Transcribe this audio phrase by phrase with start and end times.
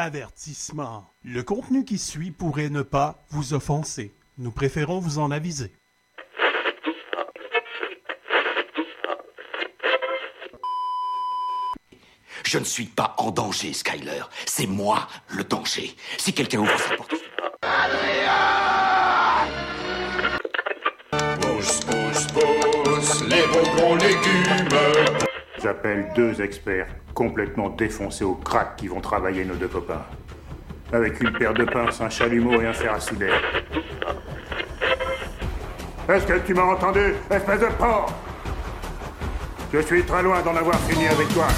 [0.00, 1.12] Avertissement.
[1.24, 4.14] Le contenu qui suit pourrait ne pas vous offenser.
[4.38, 5.72] Nous préférons vous en aviser.
[12.44, 14.22] Je ne suis pas en danger, Skyler.
[14.46, 15.96] C'est moi le danger.
[16.16, 17.14] Si quelqu'un ouvre sa porte.
[21.40, 24.97] Pousse, pousse, pousse, les beaux gros légumes.
[25.60, 30.04] J'appelle deux experts complètement défoncés au crack qui vont travailler nos deux copains.
[30.92, 33.30] Avec une paire de pinces, un chalumeau et un fer à souder.
[36.08, 38.12] Est-ce que tu m'as entendu, espèce de porc?
[39.72, 41.48] Je suis très loin d'en avoir fini avec toi.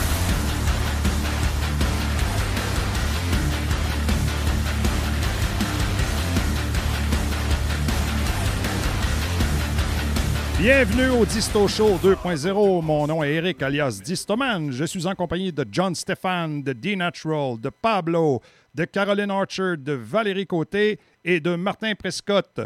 [10.60, 12.82] Bienvenue au Disto Show 2.0.
[12.82, 14.70] Mon nom est Eric alias Distoman.
[14.70, 18.42] Je suis en compagnie de John Stéphane, de D-Natural, de Pablo,
[18.74, 22.60] de Caroline Archer, de Valérie Côté et de Martin Prescott.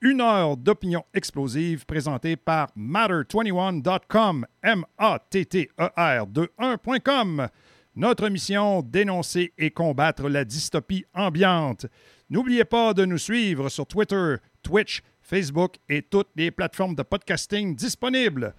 [0.00, 7.48] Une heure d'opinion explosive présentée par Matter21.com, M-A-T-T-E-R-21.com.
[7.96, 11.86] Notre mission, dénoncer et combattre la dystopie ambiante.
[12.30, 15.02] N'oubliez pas de nous suivre sur Twitter, Twitch,
[15.34, 18.52] Facebook et toutes les plateformes de podcasting disponibles.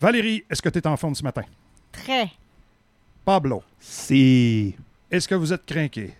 [0.00, 1.42] Valérie, est-ce que tu es en forme ce matin?
[1.90, 2.30] Très.
[3.24, 4.76] Pablo, Si.
[5.10, 6.12] est-ce que vous êtes craqué?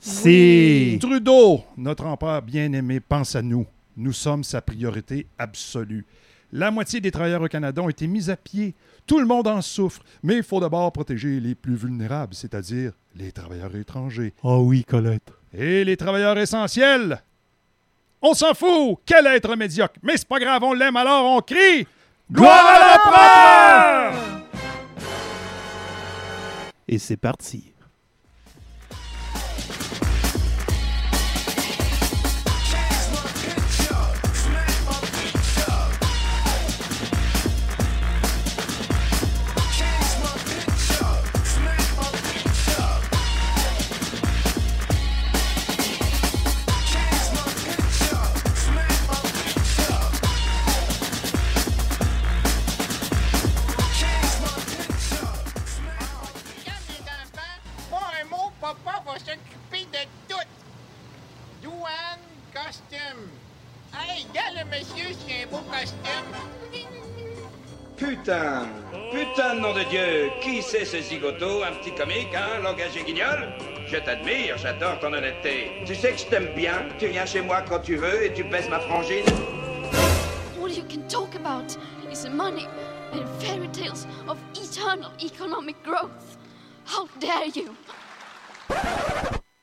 [0.00, 0.96] Si.
[0.98, 3.66] Trudeau, notre empereur bien-aimé, pense à nous.
[3.98, 6.06] Nous sommes sa priorité absolue.
[6.50, 8.74] La moitié des travailleurs au Canada ont été mis à pied.
[9.06, 13.30] Tout le monde en souffre, mais il faut d'abord protéger les plus vulnérables, c'est-à-dire les
[13.30, 14.32] travailleurs étrangers.
[14.42, 15.30] Oh oui, Colette.
[15.52, 17.20] Et les travailleurs essentiels?
[18.26, 19.00] On s'en fout!
[19.04, 19.96] Quel être médiocre!
[20.02, 21.86] Mais c'est pas grave, on l'aime alors, on crie!
[22.32, 24.14] Gloire à l'empereur!
[26.88, 27.73] Et c'est parti.
[70.94, 73.52] C'est ce zigoto Un petit comique, hein Langage et guignol
[73.86, 75.70] Je t'admire, j'adore ton honnêteté.
[75.86, 78.44] Tu sais que je t'aime bien, tu viens chez moi quand tu veux et tu
[78.44, 79.26] baisses ma frangine.
[80.62, 81.76] All you can talk about
[82.12, 82.66] is money
[83.12, 86.38] and fairy tales of eternal economic growth.
[86.86, 87.74] How dare you?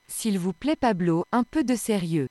[0.07, 2.27] S'il vous plaît Pablo, un peu de sérieux.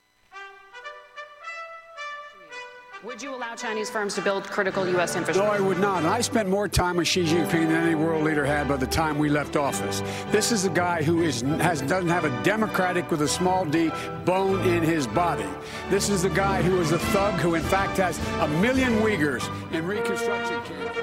[3.03, 5.17] Would you allow Chinese firms to build critical U.S.
[5.17, 5.59] Infrastructure?
[5.59, 5.65] No.
[5.65, 5.99] I would not.
[6.01, 8.87] And I spent more time with Xi Jinping than any world leader had by the
[8.87, 10.03] time we left office.
[10.31, 13.91] This is a guy who is has doesn't have a democratic with a small d
[14.27, 15.49] bone in his body.
[15.89, 19.49] This is the guy who is a thug who, in fact, has a million Uyghurs
[19.73, 20.99] in reconstruction camps.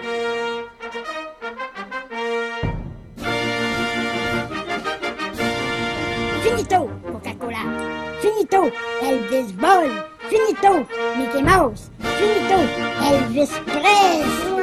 [6.44, 8.18] Finito, Coca-Cola.
[8.22, 8.70] Finito,
[9.02, 10.17] Elvis Ball.
[10.30, 10.86] Finito,
[11.18, 11.90] Mickey Mouse.
[12.02, 12.60] Finito,
[13.02, 14.58] Elvis Presley.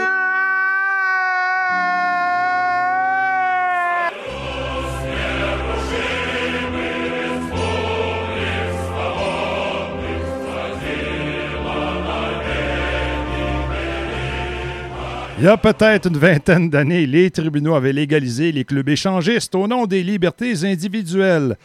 [15.44, 19.66] Il y a peut-être une vingtaine d'années, les tribunaux avaient légalisé les clubs échangistes au
[19.66, 21.58] nom des libertés individuelles.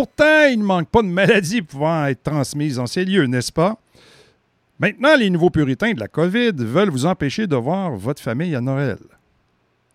[0.00, 3.76] Pourtant, il ne manque pas de maladies pouvant être transmises en ces lieux, n'est-ce pas?
[4.78, 8.62] Maintenant, les nouveaux puritains de la COVID veulent vous empêcher de voir votre famille à
[8.62, 8.96] Noël.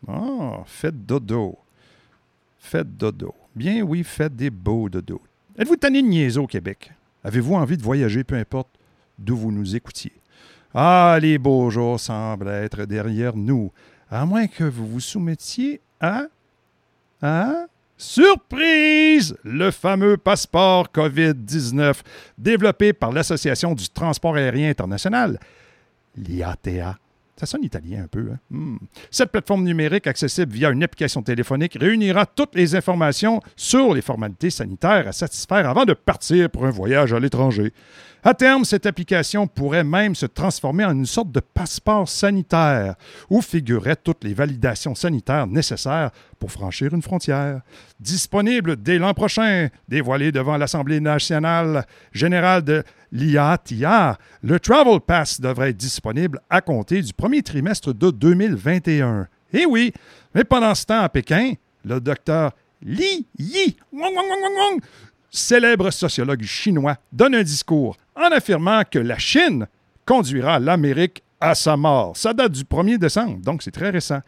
[0.07, 1.57] Ah, faites dodo.
[2.59, 3.33] Faites dodo.
[3.55, 5.23] Bien oui, faites des beaux dodos.
[5.57, 6.91] Êtes-vous tanné de au Québec?
[7.23, 8.69] Avez-vous envie de voyager, peu importe
[9.17, 10.13] d'où vous nous écoutiez?
[10.75, 13.71] Ah, les beaux jours semblent être derrière nous,
[14.11, 16.25] à moins que vous vous soumettiez à...
[17.23, 17.65] à...
[17.97, 19.37] Surprise!
[19.43, 21.95] Le fameux passeport COVID-19
[22.37, 25.39] développé par l'Association du transport aérien international,
[26.17, 26.97] l'IATA.
[27.37, 28.29] Ça sonne italien un peu.
[28.31, 28.39] Hein?
[28.49, 28.77] Hmm.
[29.11, 34.49] Cette plateforme numérique accessible via une application téléphonique réunira toutes les informations sur les formalités
[34.49, 37.73] sanitaires à satisfaire avant de partir pour un voyage à l'étranger.
[38.27, 42.95] À terme, cette application pourrait même se transformer en une sorte de passeport sanitaire
[43.29, 47.61] où figureraient toutes les validations sanitaires nécessaires pour franchir une frontière.
[47.99, 55.69] Disponible dès l'an prochain, dévoilé devant l'Assemblée nationale générale de l'IATIA, le Travel Pass devrait
[55.69, 59.27] être disponible à compter du premier trimestre de 2021.
[59.53, 59.93] Eh oui,
[60.33, 63.77] mais pendant ce temps à Pékin, le docteur Li Yi,
[65.29, 69.67] célèbre sociologue chinois, donne un discours en affirmant que la Chine
[70.05, 72.15] conduira l'Amérique à sa mort.
[72.15, 74.21] Ça date du 1er décembre, donc c'est très récent.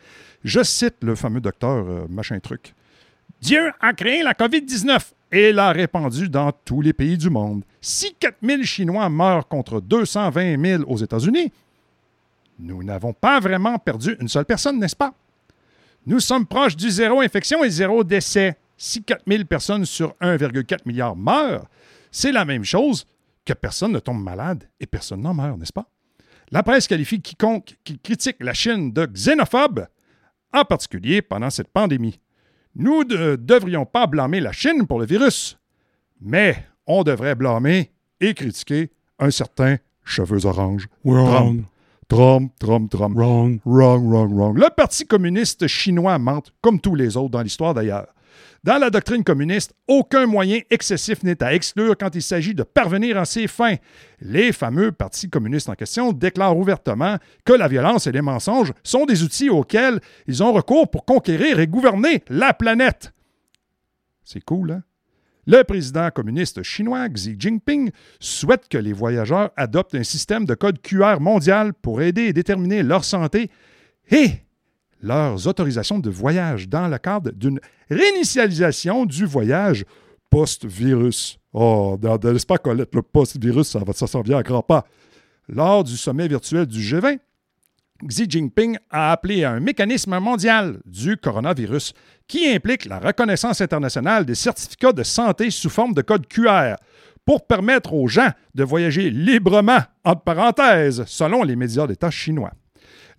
[0.44, 2.74] Je cite le fameux docteur euh, machin truc.
[3.42, 5.00] Dieu a créé la COVID-19
[5.32, 7.64] et l'a répandue dans tous les pays du monde.
[7.82, 11.52] Si 4000 Chinois meurent contre 220 000 aux États-Unis,
[12.60, 15.14] nous n'avons pas vraiment perdu une seule personne, n'est-ce pas?
[16.06, 18.56] Nous sommes proches du zéro infection et zéro décès.
[18.78, 21.68] Si 4000 personnes sur 1,4 milliard meurent,
[22.12, 23.06] c'est la même chose
[23.48, 25.90] que personne ne tombe malade et personne n'en meurt, n'est-ce pas?
[26.52, 29.88] La presse qualifie quiconque qui critique la Chine de xénophobe,
[30.54, 32.20] en particulier pendant cette pandémie.
[32.76, 35.58] Nous ne devrions pas blâmer la Chine pour le virus,
[36.20, 40.88] mais on devrait blâmer et critiquer un certain cheveux orange.
[41.06, 41.64] Wrong.
[42.10, 43.18] Trump, Trump, Trump.
[43.18, 43.60] Wrong.
[43.66, 44.58] Wrong, wrong, wrong.
[44.58, 48.08] Le Parti communiste chinois mente, comme tous les autres dans l'histoire d'ailleurs.
[48.68, 53.18] Dans la doctrine communiste, aucun moyen excessif n'est à exclure quand il s'agit de parvenir
[53.18, 53.76] à ses fins.
[54.20, 57.16] Les fameux partis communistes en question déclarent ouvertement
[57.46, 61.62] que la violence et les mensonges sont des outils auxquels ils ont recours pour conquérir
[61.62, 63.14] et gouverner la planète.
[64.26, 64.84] C'est cool, hein?
[65.46, 70.82] Le président communiste chinois Xi Jinping souhaite que les voyageurs adoptent un système de code
[70.82, 73.50] QR mondial pour aider et déterminer leur santé
[74.12, 74.42] et
[75.02, 77.60] leurs autorisations de voyage dans le cadre d'une
[77.90, 79.86] réinitialisation du voyage
[80.30, 81.40] post-virus.
[81.54, 84.86] Oh, dans l'espace Colette, le post-virus, ça, va- ça s'en vient à grands pas.
[85.50, 87.18] Lors du sommet virtuel du G20,
[88.08, 91.94] Xi Jinping a appelé à un mécanisme mondial du coronavirus
[92.28, 96.76] qui implique la reconnaissance internationale des certificats de santé sous forme de code QR
[97.26, 102.52] pour permettre aux gens de voyager librement, entre parenthèses, selon les médias d'État chinois.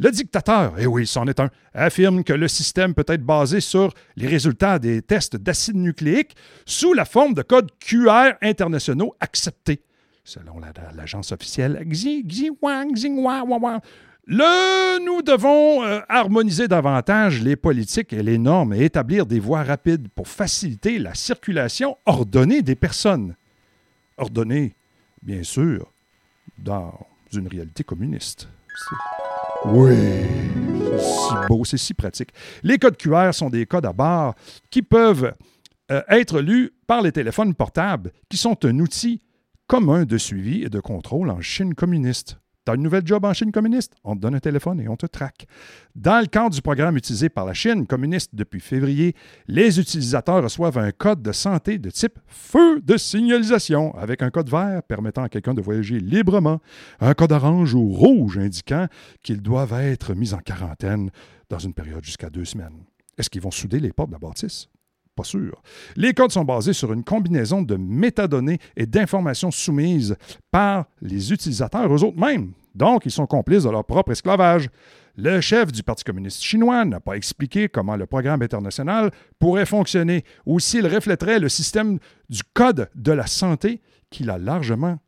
[0.00, 3.93] Le dictateur, et oui, c'en est un, affirme que le système peut être basé sur
[4.17, 6.37] les résultats des tests d'acide nucléique
[6.67, 9.83] sous la forme de codes QR internationaux acceptés,
[10.23, 13.81] selon la- la- l'agence officielle Xi, Xi Wang, Wang.
[14.31, 19.62] Le, nous devons euh, harmoniser davantage les politiques et les normes et établir des voies
[19.65, 23.35] rapides pour faciliter la circulation ordonnée des personnes.
[24.19, 24.75] Ordonnée,
[25.23, 25.91] bien sûr,
[26.59, 26.93] dans
[27.33, 28.49] une réalité communiste.
[29.64, 29.96] Oui,
[30.99, 32.31] c'est si beau, c'est si pratique.
[32.62, 34.34] Les codes QR sont des codes à barre
[34.70, 35.34] qui peuvent
[35.90, 39.20] euh, être lus par les téléphones portables, qui sont un outil
[39.66, 42.38] commun de suivi et de contrôle en Chine communiste.
[42.69, 43.94] Tu une nouvelle job en Chine communiste?
[44.05, 45.47] On te donne un téléphone et on te traque.
[45.94, 49.15] Dans le cadre du programme utilisé par la Chine communiste depuis février,
[49.47, 54.50] les utilisateurs reçoivent un code de santé de type feu de signalisation avec un code
[54.50, 56.61] vert permettant à quelqu'un de voyager librement,
[57.00, 58.87] un code orange ou rouge indiquant
[59.23, 61.11] qu'ils doivent être mis en quarantaine
[61.49, 62.85] dans une période jusqu'à deux semaines.
[63.17, 64.69] Est-ce qu'ils vont souder les portes de la bâtisse?
[65.17, 65.62] Pas sûr.
[65.97, 70.17] Les codes sont basés sur une combinaison de métadonnées et d'informations soumises
[70.50, 72.53] par les utilisateurs eux-mêmes.
[72.75, 74.69] Donc, ils sont complices de leur propre esclavage.
[75.17, 80.25] Le chef du Parti communiste chinois n'a pas expliqué comment le programme international pourrait fonctionner
[80.47, 84.99] ou s'il reflèterait le système du Code de la santé qu'il a largement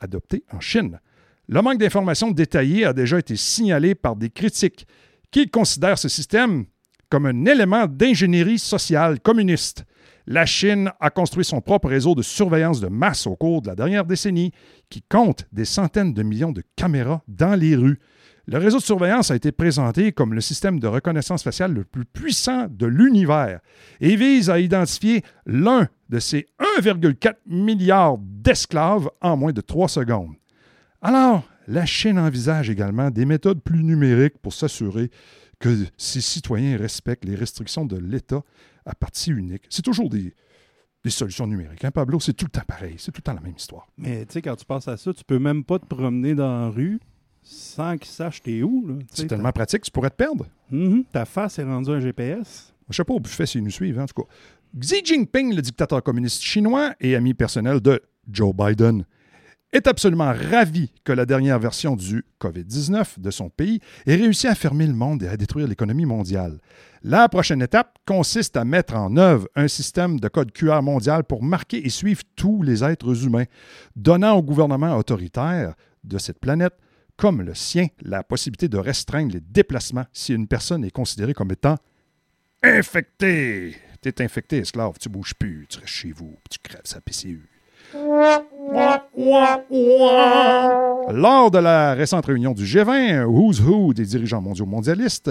[0.00, 1.00] adopté en Chine.
[1.48, 4.86] Le manque d'informations détaillées a déjà été signalé par des critiques
[5.30, 6.66] qui considèrent ce système
[7.08, 9.84] comme un élément d'ingénierie sociale communiste.
[10.26, 13.74] La Chine a construit son propre réseau de surveillance de masse au cours de la
[13.74, 14.52] dernière décennie,
[14.88, 17.98] qui compte des centaines de millions de caméras dans les rues.
[18.46, 22.04] Le réseau de surveillance a été présenté comme le système de reconnaissance faciale le plus
[22.04, 23.60] puissant de l'univers
[24.00, 26.46] et vise à identifier l'un de ces
[26.78, 30.34] 1,4 milliard d'esclaves en moins de trois secondes.
[31.00, 35.10] Alors, la Chine envisage également des méthodes plus numériques pour s'assurer
[35.62, 38.42] que ses citoyens respectent les restrictions de l'État
[38.84, 39.62] à partie unique.
[39.70, 40.34] C'est toujours des,
[41.04, 41.84] des solutions numériques.
[41.84, 42.18] Hein, Pablo?
[42.20, 42.96] C'est tout le temps pareil.
[42.98, 43.86] C'est tout le temps la même histoire.
[43.96, 46.60] Mais tu sais, quand tu penses à ça, tu peux même pas te promener dans
[46.62, 46.98] la rue
[47.42, 48.98] sans qu'ils sachent t'es où.
[49.12, 50.44] C'est tellement pratique, tu pourrais te perdre.
[50.44, 52.72] ta- Mhm, Ta face est rendue un GPS.
[52.90, 54.28] Je sais pas au buffet s'ils nous suivent, hein, en tout cas.
[54.78, 58.00] Xi Jinping, le dictateur communiste chinois et ami personnel de
[58.30, 59.04] Joe Biden,
[59.72, 64.54] est absolument ravi que la dernière version du COVID-19 de son pays ait réussi à
[64.54, 66.58] fermer le monde et à détruire l'économie mondiale.
[67.02, 71.42] La prochaine étape consiste à mettre en œuvre un système de code QR mondial pour
[71.42, 73.46] marquer et suivre tous les êtres humains,
[73.96, 75.74] donnant au gouvernement autoritaire
[76.04, 76.74] de cette planète,
[77.16, 81.50] comme le sien, la possibilité de restreindre les déplacements si une personne est considérée comme
[81.50, 81.76] étant
[82.62, 83.76] infectée.
[84.00, 87.48] T'es infecté, esclave, tu bouges plus, tu restes chez vous, tu crèves sa PCU.
[91.10, 95.30] Lors de la récente réunion du G20, Who's Who des dirigeants mondiaux mondialistes,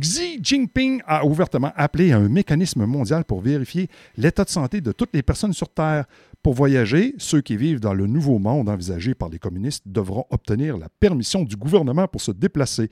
[0.00, 4.92] Xi Jinping a ouvertement appelé à un mécanisme mondial pour vérifier l'état de santé de
[4.92, 6.04] toutes les personnes sur Terre.
[6.42, 10.78] Pour voyager, ceux qui vivent dans le nouveau monde envisagé par les communistes devront obtenir
[10.78, 12.90] la permission du gouvernement pour se déplacer.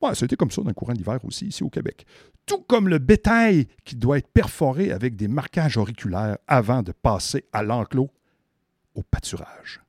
[0.00, 2.04] Ouais, été comme ça dans le courant d'hiver aussi, ici au Québec.
[2.44, 7.44] Tout comme le bétail qui doit être perforé avec des marquages auriculaires avant de passer
[7.52, 8.10] à l'enclos
[8.94, 9.80] au pâturage.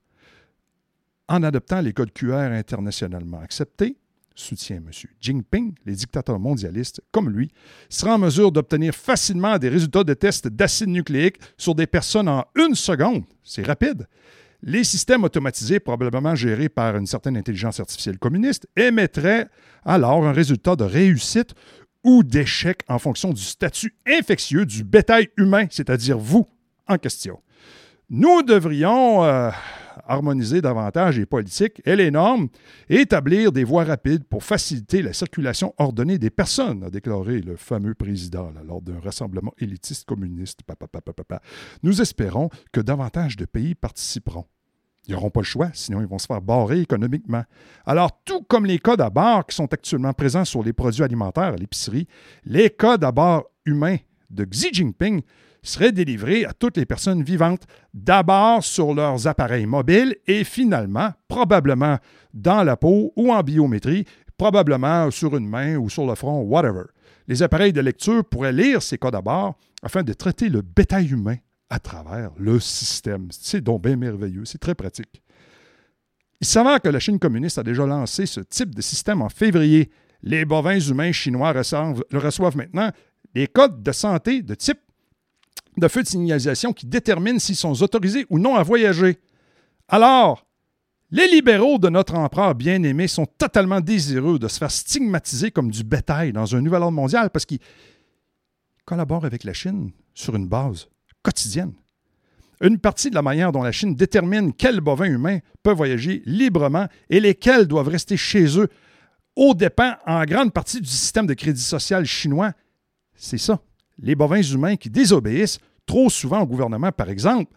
[1.28, 3.98] En adoptant les codes QR internationalement acceptés,
[4.36, 4.90] soutient M.
[5.22, 7.52] Jinping, les dictateurs mondialistes, comme lui,
[7.90, 12.46] sera en mesure d'obtenir facilement des résultats de tests d'acide nucléique sur des personnes en
[12.56, 13.24] une seconde.
[13.44, 14.08] C'est rapide.
[14.66, 19.50] Les systèmes automatisés, probablement gérés par une certaine intelligence artificielle communiste, émettraient
[19.84, 21.54] alors un résultat de réussite
[22.04, 26.48] ou d'échec en fonction du statut infectieux du bétail humain, c'est-à-dire vous
[26.88, 27.42] en question.
[28.16, 29.50] Nous devrions euh,
[30.06, 32.48] harmoniser davantage les politiques et les normes
[32.88, 37.56] et établir des voies rapides pour faciliter la circulation ordonnée des personnes, a déclaré le
[37.56, 40.60] fameux président lors d'un rassemblement élitiste communiste.
[41.82, 44.46] Nous espérons que davantage de pays participeront.
[45.08, 47.46] Ils n'auront pas le choix, sinon ils vont se faire barrer économiquement.
[47.84, 51.54] Alors, tout comme les codes à barre qui sont actuellement présents sur les produits alimentaires
[51.54, 52.08] à l'épicerie,
[52.46, 53.98] les codes à barre humains
[54.30, 55.24] de Xi Jinping
[55.64, 61.98] seraient délivrés à toutes les personnes vivantes, d'abord sur leurs appareils mobiles et finalement, probablement
[62.34, 64.06] dans la peau ou en biométrie,
[64.38, 66.84] probablement sur une main ou sur le front, whatever.
[67.28, 71.38] Les appareils de lecture pourraient lire ces codes barre afin de traiter le bétail humain
[71.70, 73.30] à travers le système.
[73.32, 75.24] C'est donc bien merveilleux, c'est très pratique.
[76.42, 79.90] Il s'avère que la Chine communiste a déjà lancé ce type de système en février.
[80.22, 82.92] Les bovins humains chinois reçoivent maintenant
[83.34, 84.80] des codes de santé de type
[85.78, 89.18] de feu de signalisation qui déterminent s'ils sont autorisés ou non à voyager.
[89.88, 90.46] Alors,
[91.12, 95.84] les libéraux de notre empereur bien-aimé sont totalement désireux de se faire stigmatiser comme du
[95.84, 97.60] bétail dans un nouvel ordre mondial parce qu'ils
[98.86, 100.88] collaborent avec la Chine sur une base
[101.22, 101.74] quotidienne.
[102.62, 106.88] Une partie de la manière dont la Chine détermine quels bovins humains peuvent voyager librement
[107.10, 108.70] et lesquels doivent rester chez eux
[109.36, 112.54] au dépend en grande partie du système de crédit social chinois.
[113.16, 113.60] C'est ça.
[114.00, 117.54] Les bovins humains qui désobéissent trop souvent au gouvernement, par exemple,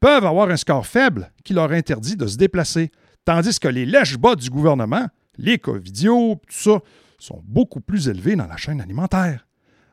[0.00, 2.90] peuvent avoir un score faible qui leur interdit de se déplacer,
[3.24, 5.06] tandis que les lèches-bas du gouvernement,
[5.36, 6.80] les covidios, tout ça,
[7.18, 9.46] sont beaucoup plus élevés dans la chaîne alimentaire.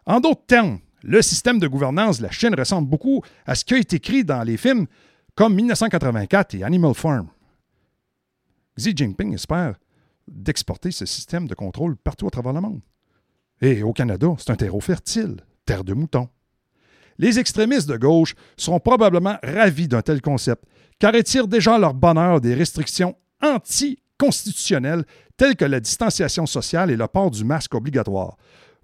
[0.05, 3.73] En d'autres termes, le système de gouvernance de la Chine ressemble beaucoup à ce qui
[3.73, 4.87] a été écrit dans les films
[5.35, 7.27] comme 1984 et Animal Farm.
[8.77, 9.75] Xi Jinping espère
[10.27, 12.81] d'exporter ce système de contrôle partout à travers le monde.
[13.61, 16.29] Et au Canada, c'est un terreau fertile, terre de moutons.
[17.17, 20.63] Les extrémistes de gauche seront probablement ravis d'un tel concept,
[20.99, 25.05] car ils tirent déjà leur bonheur des restrictions anticonstitutionnelles
[25.37, 28.37] telles que la distanciation sociale et le port du masque obligatoire.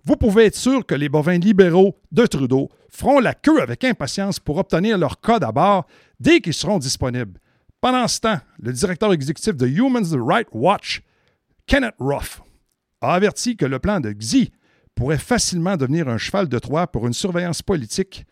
[0.04, 4.40] Vous pouvez être sûr que les bovins libéraux de Trudeau feront la queue avec impatience
[4.40, 5.86] pour obtenir leur code à bord
[6.20, 7.40] dès qu'ils seront disponibles.
[7.82, 11.02] Pendant ce temps, le directeur exécutif de Human Rights Watch,
[11.68, 12.42] Kenneth Ruff,
[13.02, 14.52] a averti que le plan de Xi
[14.96, 18.26] pourrait facilement devenir un cheval de Troie pour une surveillance politique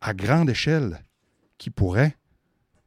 [0.00, 1.04] à grande échelle
[1.58, 2.16] qui pourrait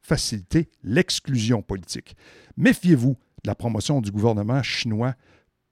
[0.02, 2.16] faciliter l'exclusion politique.
[2.58, 5.16] Méfiez-vous de la promotion du gouvernement chinois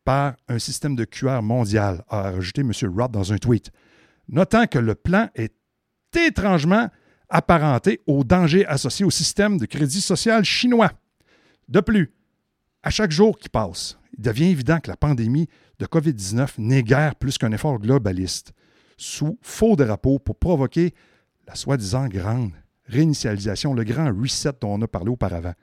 [0.06, 2.72] par un système de QR mondial, a rajouté M.
[2.96, 3.72] Roth dans un tweet,
[4.28, 5.54] notant que le plan est
[6.16, 6.90] étrangement
[7.30, 10.92] apparenté aux dangers associés au système de crédit social chinois.
[11.68, 12.13] De plus,
[12.84, 15.48] à chaque jour qui passe, il devient évident que la pandémie
[15.80, 18.53] de COVID-19 n'est guère plus qu'un effort globaliste,
[18.98, 20.94] sous faux drapeau pour provoquer
[21.48, 22.51] la soi-disant grande
[22.88, 25.53] réinitialisation, le grand reset dont on a parlé auparavant.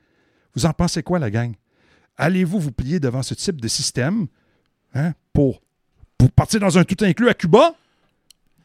[0.54, 1.54] Vous en pensez quoi, la gang?
[2.16, 4.26] Allez-vous vous plier devant ce type de système
[4.94, 5.62] hein, pour,
[6.18, 7.74] pour partir dans un tout inclus à Cuba?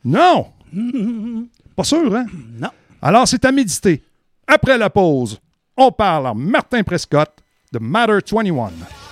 [0.04, 0.52] Non!
[1.76, 2.26] Pas sûr, hein?
[2.60, 2.70] Non.
[3.02, 4.04] Alors, c'est à méditer.
[4.48, 5.40] Après la pause,
[5.78, 7.32] on parle à Martin Prescott
[7.72, 9.05] de Matter 21.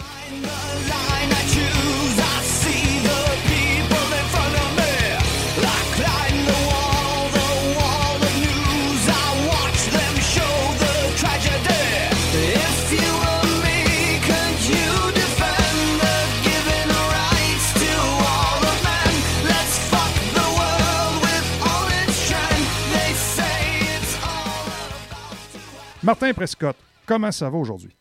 [26.03, 27.95] Martin Prescott, comment ça va aujourd'hui?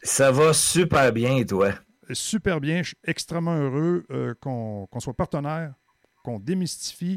[0.00, 1.72] Ça va super bien, et toi?
[2.12, 2.84] Super bien.
[2.84, 5.74] Je suis extrêmement heureux euh, qu'on soit partenaire,
[6.22, 7.16] qu'on démystifie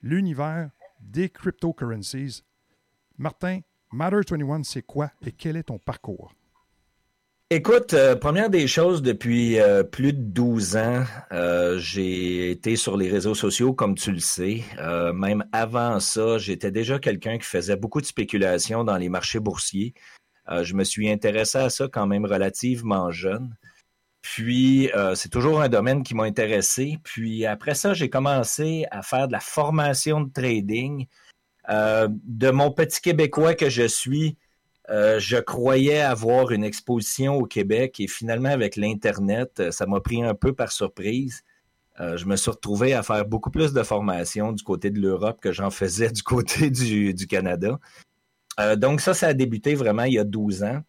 [0.00, 2.42] l'univers des cryptocurrencies.
[3.18, 3.60] Martin,
[3.92, 6.32] Matter 21, c'est quoi et quel est ton parcours?
[7.48, 12.96] Écoute, euh, première des choses, depuis euh, plus de 12 ans, euh, j'ai été sur
[12.96, 14.64] les réseaux sociaux, comme tu le sais.
[15.14, 19.94] Même avant ça, j'étais déjà quelqu'un qui faisait beaucoup de spéculation dans les marchés boursiers.
[20.48, 23.54] Je me suis intéressé à ça quand même relativement jeune.
[24.22, 26.98] Puis, c'est toujours un domaine qui m'a intéressé.
[27.04, 31.06] Puis, après ça, j'ai commencé à faire de la formation de trading.
[31.68, 34.36] De mon petit Québécois que je suis,
[34.88, 40.00] euh, je croyais avoir une exposition au Québec et finalement, avec l'Internet, euh, ça m'a
[40.00, 41.42] pris un peu par surprise.
[41.98, 45.40] Euh, je me suis retrouvé à faire beaucoup plus de formation du côté de l'Europe
[45.40, 47.78] que j'en faisais du côté du, Canada.
[48.76, 50.80] Donc ça, ça a débuté vraiment il y a 12 ans.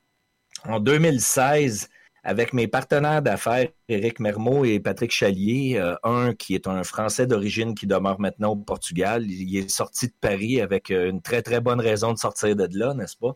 [0.64, 1.90] En 2016,
[2.24, 7.76] avec mes partenaires d'affaires, Éric Mermot et Patrick Chalier, un qui est un Français d'origine
[7.76, 11.82] qui demeure maintenant au Portugal, il est sorti de Paris avec une très très bonne
[11.82, 13.36] raison de sortir de là, n'est-ce pas?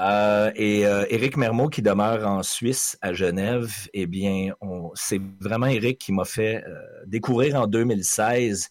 [0.00, 4.54] Euh, et euh, Éric Mermot qui demeure en Suisse, à Genève, eh bien,
[4.94, 8.70] c'est vraiment Éric qui m'a fait euh, découvrir en 2016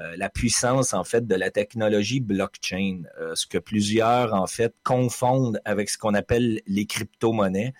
[0.00, 3.02] euh, la puissance en fait de la technologie blockchain,
[3.34, 7.74] ce que plusieurs en fait confondent avec ce qu'on appelle les crypto-monnaies.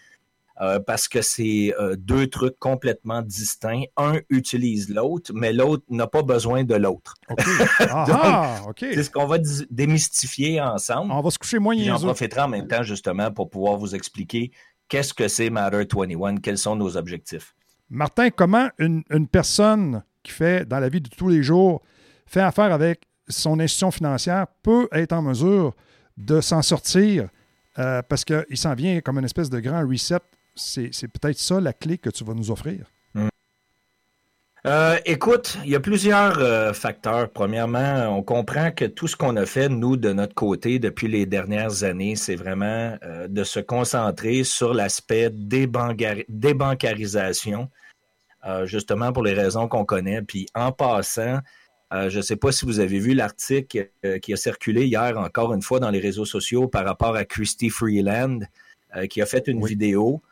[0.62, 3.82] Euh, parce que c'est euh, deux trucs complètement distincts.
[3.96, 7.14] Un utilise l'autre, mais l'autre n'a pas besoin de l'autre.
[7.80, 8.60] Ah, ah.
[8.78, 9.38] C'est ce qu'on va
[9.70, 11.12] démystifier ensemble.
[11.12, 14.50] On va se coucher moins J'en profiterai en même temps justement pour pouvoir vous expliquer
[14.88, 17.54] qu'est-ce que c'est Matter 21, quels sont nos objectifs.
[17.90, 21.82] Martin, comment une, une personne qui fait dans la vie de tous les jours,
[22.26, 25.74] fait affaire avec son institution financière, peut être en mesure
[26.16, 27.28] de s'en sortir
[27.78, 30.20] euh, parce qu'il s'en vient comme une espèce de grand reset.
[30.54, 32.86] C'est peut-être ça la clé que tu vas nous offrir.
[34.64, 37.28] Euh, écoute, il y a plusieurs euh, facteurs.
[37.30, 41.26] Premièrement, on comprend que tout ce qu'on a fait, nous, de notre côté, depuis les
[41.26, 47.68] dernières années, c'est vraiment euh, de se concentrer sur l'aspect débancar- débancarisation,
[48.64, 50.22] justement pour les raisons qu'on connaît.
[50.22, 51.38] Puis en passant,
[51.92, 53.88] je ne sais pas si vous avez vu l'article
[54.20, 57.70] qui a circulé hier encore une fois dans les réseaux sociaux par rapport à Christy
[57.70, 58.40] Freeland,
[59.08, 60.22] qui a fait une vidéo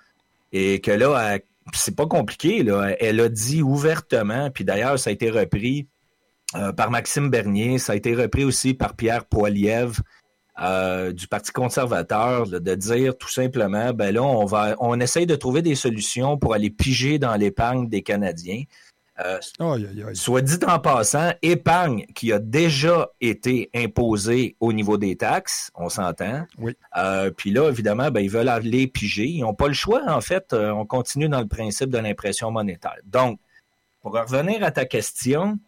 [0.52, 1.38] et que là,
[1.74, 2.62] c'est pas compliqué.
[2.62, 2.94] Là.
[3.00, 5.88] Elle a dit ouvertement, puis d'ailleurs, ça a été repris
[6.56, 10.00] euh, par Maxime Bernier, ça a été repris aussi par Pierre Poilievre
[10.60, 15.36] euh, du Parti conservateur, de dire tout simplement, ben là, on va, on essaye de
[15.36, 18.64] trouver des solutions pour aller piger dans l'épargne des Canadiens.
[19.24, 19.38] Euh.
[20.14, 25.88] Soit dit en passant, épargne qui a déjà été imposée au niveau des taxes, on
[25.88, 26.46] s'entend.
[26.59, 26.76] Oui.
[26.96, 29.26] Euh, puis là, évidemment, ben, ils veulent aller piger.
[29.26, 30.52] Ils n'ont pas le choix, en fait.
[30.52, 32.96] Euh, on continue dans le principe de l'impression monétaire.
[33.04, 33.38] Donc,
[34.00, 35.59] pour revenir à ta question,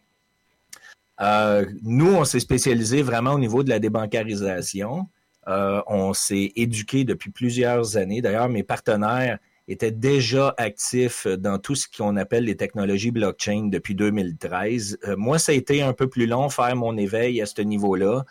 [1.82, 5.06] nous, on s'est spécialisé vraiment au niveau de la débancarisation.
[5.46, 8.20] On s'est éduqué depuis plusieurs années.
[8.22, 13.94] D'ailleurs, mes partenaires étaient déjà actifs dans tout ce qu'on appelle les technologies blockchain depuis
[13.94, 14.98] 2013.
[15.06, 18.24] Euh, moi, ça a été un peu plus long faire mon éveil à ce niveau-là.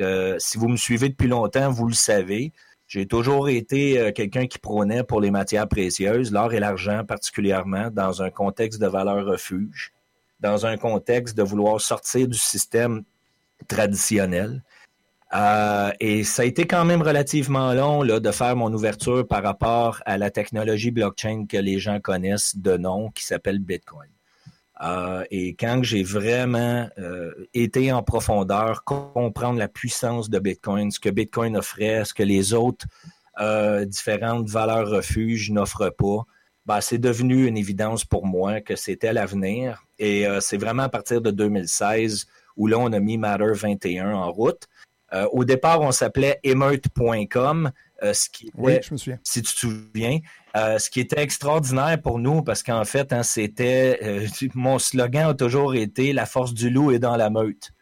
[0.00, 2.52] Euh, si vous me suivez depuis longtemps, vous le savez.
[2.86, 7.90] J'ai toujours été euh, quelqu'un qui prônait pour les matières précieuses, l'or et l'argent particulièrement,
[7.90, 9.92] dans un contexte de valeur refuge,
[10.40, 13.02] dans un contexte de vouloir sortir du système
[13.68, 14.62] traditionnel.
[15.32, 19.42] Euh, et ça a été quand même relativement long là, de faire mon ouverture par
[19.42, 24.08] rapport à la technologie blockchain que les gens connaissent de nom, qui s'appelle Bitcoin.
[24.82, 30.98] Euh, et quand j'ai vraiment euh, été en profondeur, comprendre la puissance de Bitcoin, ce
[30.98, 32.86] que Bitcoin offrait, ce que les autres
[33.86, 36.26] différentes valeurs refuges n'offrent pas,
[36.66, 39.82] ben, c'est devenu une évidence pour moi que c'était l'avenir.
[39.98, 42.26] Et c'est vraiment à partir de 2016
[42.58, 44.68] où là, on a mis Matter 21 en route.
[45.12, 49.18] Euh, au départ, on s'appelait emeute.com, euh, ce qui était, Oui, je me souviens.
[49.24, 50.18] si tu te souviens,
[50.56, 55.34] euh, ce qui était extraordinaire pour nous, parce qu'en fait, hein, c'était mon slogan a
[55.34, 57.72] toujours été la force du loup est dans la meute.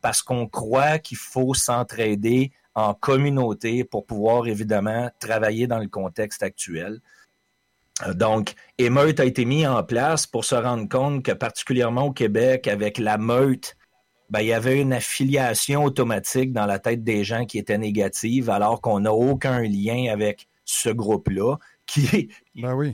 [0.00, 6.44] Parce qu'on croit qu'il faut s'entraider en communauté pour pouvoir évidemment travailler dans le contexte
[6.44, 7.00] actuel.
[8.14, 12.68] Donc, Émeute a été mis en place pour se rendre compte que particulièrement au Québec,
[12.68, 13.76] avec la meute,
[14.34, 18.50] ben, il y avait une affiliation automatique dans la tête des gens qui était négative,
[18.50, 21.54] alors qu'on n'a aucun lien avec ce groupe-là,
[21.86, 22.30] qui,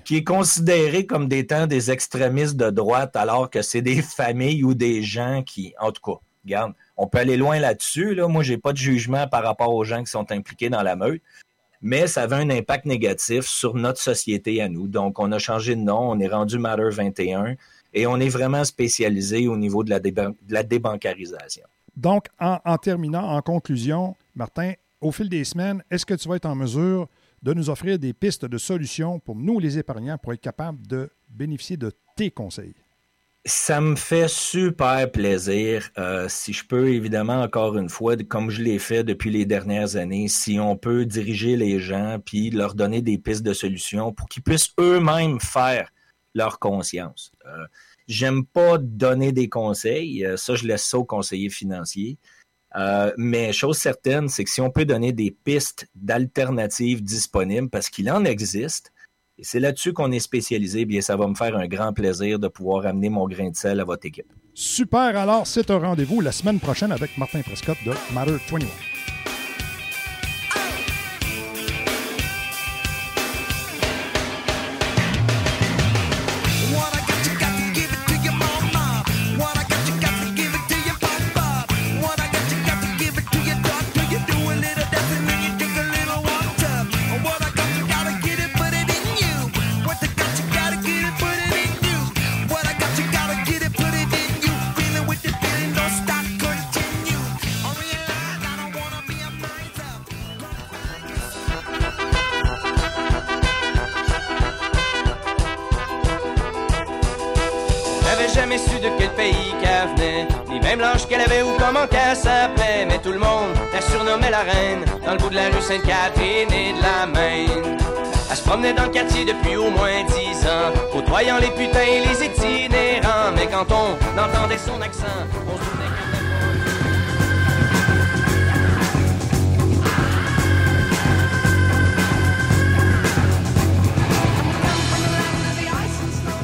[0.05, 4.65] qui est considéré comme des temps des extrémistes de droite, alors que c'est des familles
[4.65, 8.15] ou des gens qui, en tout cas, regarde, On peut aller loin là-dessus.
[8.15, 8.29] Là.
[8.29, 11.23] Moi, j'ai pas de jugement par rapport aux gens qui sont impliqués dans la meute,
[11.81, 14.89] mais ça avait un impact négatif sur notre société à nous.
[14.89, 17.57] Donc, on a changé de nom, on est rendu Matter 21
[17.93, 21.65] et on est vraiment spécialisé au niveau de la, déban- de la débancarisation.
[21.97, 26.37] Donc, en, en terminant, en conclusion, Martin, au fil des semaines, est-ce que tu vas
[26.37, 27.09] être en mesure
[27.43, 31.11] de nous offrir des pistes de solutions pour nous, les épargnants, pour être capables de
[31.29, 32.75] bénéficier de tes conseils?
[33.47, 35.89] Ça me fait super plaisir.
[35.97, 39.97] Euh, si je peux, évidemment, encore une fois, comme je l'ai fait depuis les dernières
[39.97, 44.29] années, si on peut diriger les gens puis leur donner des pistes de solutions pour
[44.29, 45.91] qu'ils puissent eux-mêmes faire
[46.35, 47.33] leur conscience.
[47.51, 47.67] Euh,
[48.11, 50.27] J'aime pas donner des conseils.
[50.27, 52.19] euh, ça, je laisse ça aux conseillers financiers.
[52.77, 57.89] Euh, mais chose certaine, c'est que si on peut donner des pistes d'alternatives disponibles, parce
[57.89, 58.93] qu'il en existe,
[59.39, 62.49] et c'est là-dessus qu'on est spécialisé, bien ça va me faire un grand plaisir de
[62.49, 64.33] pouvoir amener mon grain de sel à votre équipe.
[64.55, 69.00] Super, alors c'est un rendez-vous la semaine prochaine avec Martin Prescott de Matter 21.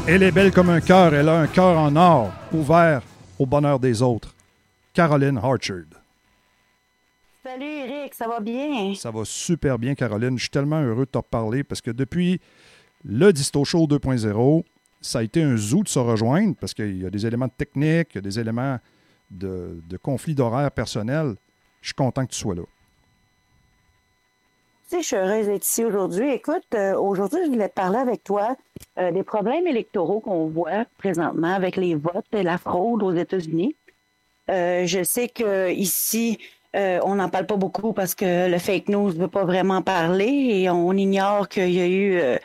[0.08, 1.12] Elle est belle comme un cœur.
[1.14, 3.02] Elle a un cœur en or, ouvert
[3.40, 4.34] au bonheur des autres.
[4.94, 6.00] Caroline Harchard.
[7.42, 8.94] Salut Eric, ça va bien?
[8.94, 10.36] Ça va super bien, Caroline.
[10.36, 12.40] Je suis tellement heureux de te reparler parce que depuis
[13.04, 14.64] le Disto Show 2.0,
[15.00, 18.10] ça a été un zoo de se rejoindre parce qu'il y a des éléments techniques,
[18.12, 18.78] il y a des éléments
[19.30, 21.34] de, de conflits d'horaire personnel.
[21.80, 22.62] Je suis content que tu sois là.
[24.92, 26.30] Je suis heureuse d'être ici aujourd'hui.
[26.30, 28.56] Écoute, euh, aujourd'hui, je voulais parler avec toi
[28.98, 33.74] euh, des problèmes électoraux qu'on voit présentement avec les votes et la fraude aux États-Unis.
[34.48, 36.38] Euh, je sais que ici,
[36.72, 40.26] on n'en parle pas beaucoup parce que le fake news ne veut pas vraiment parler
[40.26, 42.38] et on ignore qu'il y a eu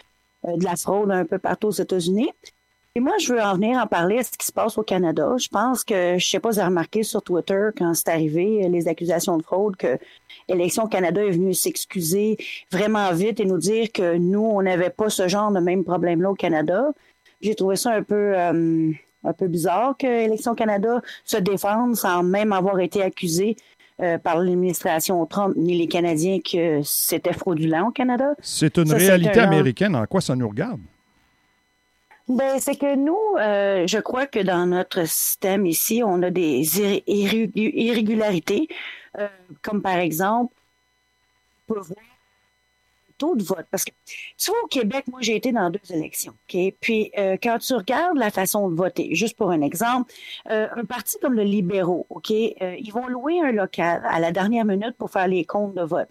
[0.48, 2.32] de la fraude un peu partout aux États-Unis.
[2.96, 5.36] Et moi, je veux en venir en parler à ce qui se passe au Canada.
[5.38, 8.68] Je pense que, je sais pas si vous avez remarqué sur Twitter, quand c'est arrivé,
[8.70, 9.98] les accusations de fraude, que
[10.48, 12.38] Élection Canada est venu s'excuser
[12.72, 16.32] vraiment vite et nous dire que nous, on n'avait pas ce genre de même problème-là
[16.32, 16.86] au Canada.
[17.42, 18.92] J'ai trouvé ça un peu, euh,
[19.24, 23.56] un peu bizarre que Élection Canada se défende sans même avoir été accusé
[24.02, 28.34] euh, par l'administration Trump ni les Canadiens que c'était fraudulent au Canada.
[28.42, 29.96] C'est une Ça, réalité un- américaine.
[29.96, 30.80] En quoi ça nous regarde?
[32.28, 36.62] Ben, c'est que nous, euh, je crois que dans notre système ici, on a des
[36.80, 38.68] irré- irrégu- irrégularités,
[39.18, 39.28] euh,
[39.62, 40.54] comme par exemple,
[41.68, 42.00] peut voir
[43.08, 43.66] le taux de vote.
[43.70, 43.92] Parce que,
[44.38, 46.74] tu vois, au Québec, moi, j'ai été dans deux élections, OK?
[46.80, 50.12] Puis, euh, quand tu regardes la façon de voter, juste pour un exemple,
[50.50, 52.32] euh, un parti comme le Libéraux, OK?
[52.32, 55.84] euh, ils vont louer un local à la dernière minute pour faire les comptes de
[55.84, 56.10] vote.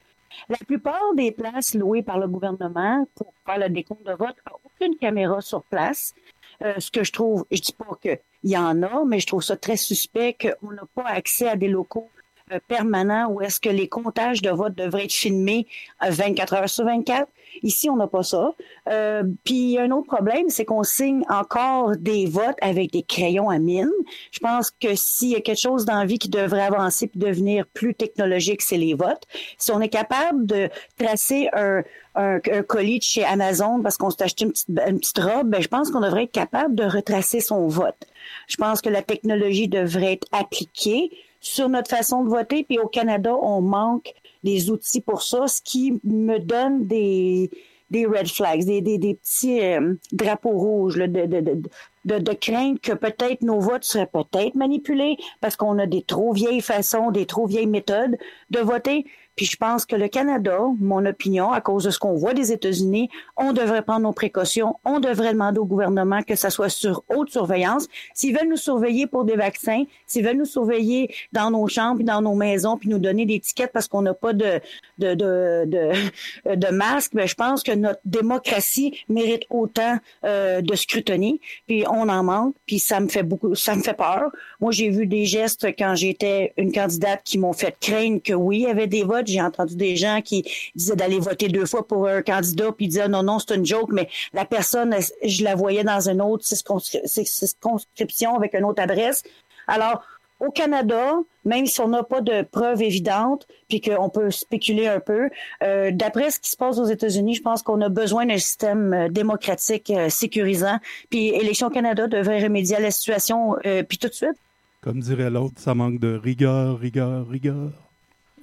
[0.48, 4.58] La plupart des places louées par le gouvernement pour faire le décompte de vote n'ont
[4.64, 6.14] aucune caméra sur place.
[6.62, 9.42] Euh, ce que je trouve, je dis pas qu'il y en a, mais je trouve
[9.42, 12.10] ça très suspect qu'on n'a pas accès à des locaux
[12.52, 15.66] euh, permanents où est-ce que les comptages de vote devraient être filmés
[15.98, 17.28] à 24 heures sur 24.
[17.62, 18.54] Ici, on n'a pas ça.
[18.88, 23.58] Euh, Puis, un autre problème, c'est qu'on signe encore des votes avec des crayons à
[23.58, 23.90] mine.
[24.30, 27.18] Je pense que s'il y a quelque chose dans la vie qui devrait avancer puis
[27.18, 29.24] devenir plus technologique, c'est les votes.
[29.58, 31.82] Si on est capable de tracer un,
[32.14, 35.48] un, un colis de chez Amazon parce qu'on s'est acheté une petite, une petite robe,
[35.48, 38.06] ben, je pense qu'on devrait être capable de retracer son vote.
[38.46, 42.64] Je pense que la technologie devrait être appliquée sur notre façon de voter.
[42.64, 44.12] Puis au Canada, on manque
[44.44, 47.50] des outils pour ça, ce qui me donne des,
[47.90, 51.62] des red flags, des, des, des petits euh, drapeaux rouges là, de, de, de,
[52.04, 56.32] de, de crainte que peut-être nos votes seraient peut-être manipulés parce qu'on a des trop
[56.32, 58.16] vieilles façons, des trop vieilles méthodes
[58.50, 59.04] de voter.
[59.40, 62.52] Puis je pense que le Canada, mon opinion, à cause de ce qu'on voit des
[62.52, 64.76] États-Unis, on devrait prendre nos précautions.
[64.84, 67.88] On devrait demander au gouvernement que ça soit sur haute surveillance.
[68.12, 72.20] S'ils veulent nous surveiller pour des vaccins, s'ils veulent nous surveiller dans nos chambres, dans
[72.20, 74.60] nos maisons, puis nous donner des tickets parce qu'on n'a pas de
[74.98, 80.74] de de de, de masque, ben je pense que notre démocratie mérite autant euh, de
[80.74, 81.40] scrutiny.
[81.66, 82.54] Puis on en manque.
[82.66, 84.30] Puis ça me fait beaucoup, ça me fait peur.
[84.60, 88.58] Moi, j'ai vu des gestes quand j'étais une candidate qui m'ont fait craindre que oui,
[88.58, 89.29] il y avait des votes.
[89.30, 93.08] J'ai entendu des gens qui disaient d'aller voter deux fois pour un candidat, puis disaient
[93.08, 97.06] non, non, c'est une joke, mais la personne, je la voyais dans une autre circonscri-
[97.06, 99.22] circonscription avec une autre adresse.
[99.66, 100.02] Alors,
[100.40, 104.98] au Canada, même si on n'a pas de preuves évidentes, puis qu'on peut spéculer un
[104.98, 105.28] peu,
[105.62, 108.94] euh, d'après ce qui se passe aux États-Unis, je pense qu'on a besoin d'un système
[108.94, 110.78] euh, démocratique euh, sécurisant.
[111.10, 113.54] Puis Élections Canada devrait remédier à la situation,
[113.86, 114.36] puis tout de suite.
[114.80, 117.72] Comme dirait l'autre, ça manque de rigueur, rigueur, rigueur.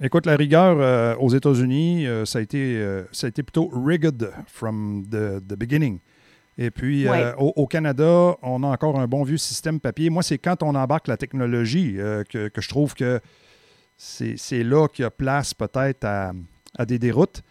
[0.00, 3.68] Écoute, la rigueur euh, aux États-Unis, euh, ça, a été, euh, ça a été plutôt
[3.74, 5.98] rigged from the, the beginning.
[6.56, 7.32] Et puis, Ouais.
[7.38, 10.10] au, au Canada, on a encore un bon vieux système papier.
[10.10, 11.94] Moi, c'est quand on embarque la technologie
[12.28, 13.20] que, que je trouve que
[13.96, 16.32] c'est là qu'il y a place peut-être à,
[16.76, 17.42] à des déroutes.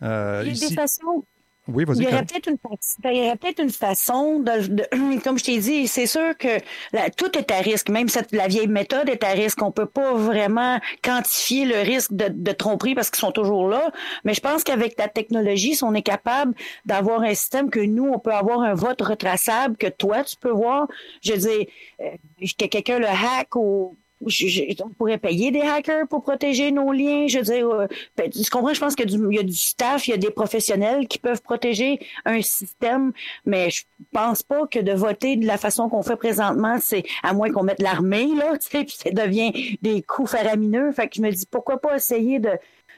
[0.00, 1.24] Il y a ici- des façons.
[1.68, 1.98] Oui, vas-y.
[1.98, 2.26] Il y aurait Karen.
[2.26, 5.86] peut-être une, fa- il y aurait peut-être une façon de, de- comme je t'ai dit,
[5.86, 6.48] c'est sûr que
[6.92, 7.88] la- tout est à risque.
[7.88, 9.62] Même cette, la vieille méthode est à risque.
[9.62, 13.92] On peut pas vraiment quantifier le risque de, de tromperie parce qu'ils sont toujours là.
[14.24, 18.06] Mais je pense qu'avec la technologie, si on est capable d'avoir un système que nous,
[18.12, 20.88] on peut avoir un vote retraçable que toi, tu peux voir.
[21.22, 21.66] Je veux dire,
[22.00, 22.10] euh,
[22.58, 26.92] que quelqu'un le hack ou je- je- on pourrait payer des hackers pour protéger nos
[26.92, 27.26] liens.
[27.28, 30.12] Je veux dire, euh, ben, tu comprends, je pense qu'il y, a du- staff, il
[30.12, 33.12] y a des professionnels qui peuvent protéger un système,
[33.46, 33.82] mais je
[34.12, 37.62] pense pas que de voter de la façon qu'on fait présentement, c'est à moins qu'on
[37.62, 40.92] mette l'armée, là, tu sais, puis ça devient des coups faramineux.
[40.92, 42.50] Fait que je me dis, pourquoi pas essayer de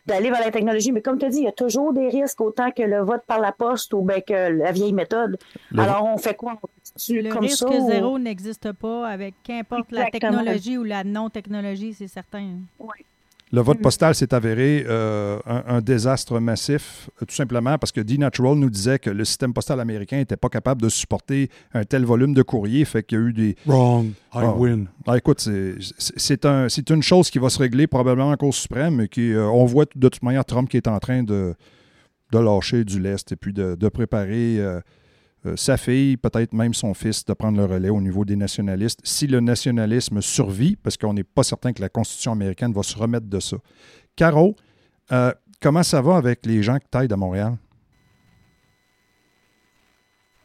[0.07, 0.93] d'aller vers la technologie.
[0.93, 3.23] Mais comme tu as dit, il y a toujours des risques, autant que le vote
[3.27, 5.39] par la poste ou ben, que la vieille méthode.
[5.71, 6.53] Le- Alors, on fait quoi?
[6.63, 10.85] On continue Le comme risque ça, ou- zéro n'existe pas avec qu'importe la technologie ou
[10.85, 12.59] la non-technologie, c'est certain.
[13.55, 13.65] Le Mm.
[13.65, 18.57] vote postal s'est avéré euh, un, un désastre massif, euh, tout simplement parce que D-Natural
[18.57, 22.35] nous disait que le système postal américain n'était pas capable de supporter un tel volume
[22.35, 23.57] de courrier, fait qu'il y a eu des...
[23.67, 24.07] Wrong.
[24.07, 24.55] I Ah.
[24.57, 24.89] win.
[25.07, 28.37] Ah, écoute, c'est- c'est c'est un, c'est une chose qui va se régler probablement en
[28.37, 31.23] Cour suprême, mais qui, euh, on voit de toute manière Trump qui est en train
[31.23, 31.55] de,
[32.33, 34.81] de lâcher du lest et puis de, de préparer euh,
[35.47, 39.01] euh, sa fille, peut-être même son fils, de prendre le relais au niveau des nationalistes.
[39.05, 42.97] Si le nationalisme survit, parce qu'on n'est pas certain que la Constitution américaine va se
[42.97, 43.57] remettre de ça.
[44.17, 44.57] Caro,
[45.13, 47.57] euh, comment ça va avec les gens qui taillent à Montréal?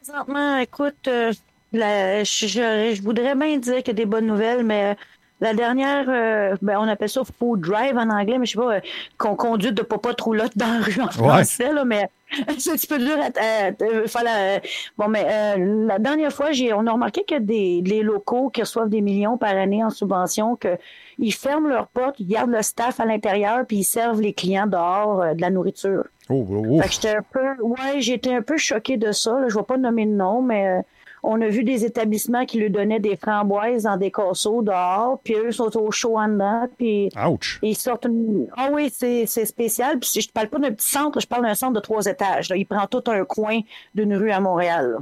[0.02, 1.32] Présentement, écoute, euh,
[1.72, 4.96] je, je- voudrais bien dire qu'il y a des bonnes nouvelles, mais
[5.40, 8.74] la dernière, euh, ben, on appelle ça food drive en anglais, mais je sais pas,
[8.74, 8.80] euh,
[9.18, 12.08] qu'on conduit de papa roulotte dans la rue en français, là, mais
[12.58, 14.60] c'est un petit peu dur à, à- à- faire la-
[14.98, 18.60] Bon, mais euh, la dernière fois, j'ai, on a remarqué que des, les locaux qui
[18.60, 20.76] reçoivent des millions par année en subvention, que
[21.18, 24.66] ils ferment leurs portes, ils gardent le staff à l'intérieur, puis ils servent les clients
[24.66, 26.04] dehors euh, de la nourriture.
[26.28, 26.80] Oh, oh, oh.
[26.82, 29.32] Fait que j'étais un peu, ouais, j'étais un peu choquée de ça.
[29.40, 29.48] Là.
[29.48, 30.80] Je vais pas nommer de nom, mais euh,
[31.22, 35.34] on a vu des établissements qui lui donnaient des framboises dans des casseaux dehors, puis
[35.34, 37.58] eux sont au chaud en dedans, puis Ouch!
[37.62, 38.46] ils sortent une...
[38.56, 39.98] Ah oui, c'est c'est spécial.
[39.98, 42.48] Puis si je parle pas d'un petit centre, je parle d'un centre de trois étages.
[42.48, 42.56] Là.
[42.56, 43.60] Il prend tout un coin
[43.94, 44.96] d'une rue à Montréal.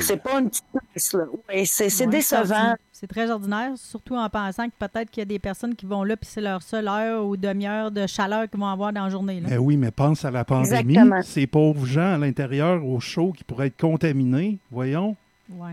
[0.00, 1.12] C'est pas une petite place.
[1.12, 1.24] Là.
[1.48, 2.74] Ouais, c'est Ouais, décevant.
[2.92, 6.02] C'est très ordinaire, surtout en pensant que peut-être qu'il y a des personnes qui vont
[6.02, 9.08] là, puis c'est leur seule heure ou demi-heure de chaleur qu'ils vont avoir dans la
[9.10, 9.40] journée.
[9.40, 9.48] là.
[9.48, 10.94] Mais oui, mais pense à la pandémie.
[10.94, 11.22] Exactement.
[11.22, 14.58] Ces pauvres gens à l'intérieur au chaud qui pourraient être contaminés.
[14.70, 15.16] Voyons.
[15.52, 15.72] Ouais.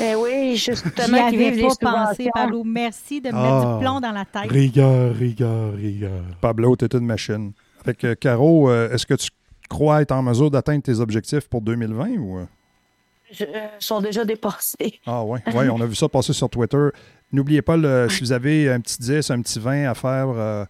[0.00, 2.28] Eh oui, justement, qui vivent pas pensé.
[2.34, 2.64] Pablo.
[2.64, 3.42] Merci de me Ah.
[3.42, 4.50] mettre du plomb dans la tête.
[4.50, 6.22] Rigueur, rigueur, rigueur.
[6.40, 7.52] Pablo, t'es une machine.
[7.84, 9.30] Fait que, Caro, euh, est-ce que tu
[9.68, 12.38] crois être en mesure d'atteindre tes objectifs pour 2020 ou...
[12.38, 12.44] euh?
[13.30, 14.98] Je- euh, sont déjà dépassés.
[15.06, 16.88] Ah ouais, ouais, on a vu ça passer sur Twitter.
[17.30, 20.64] N'oubliez pas, le- si vous avez un petit 10, un petit 20 à faire euh,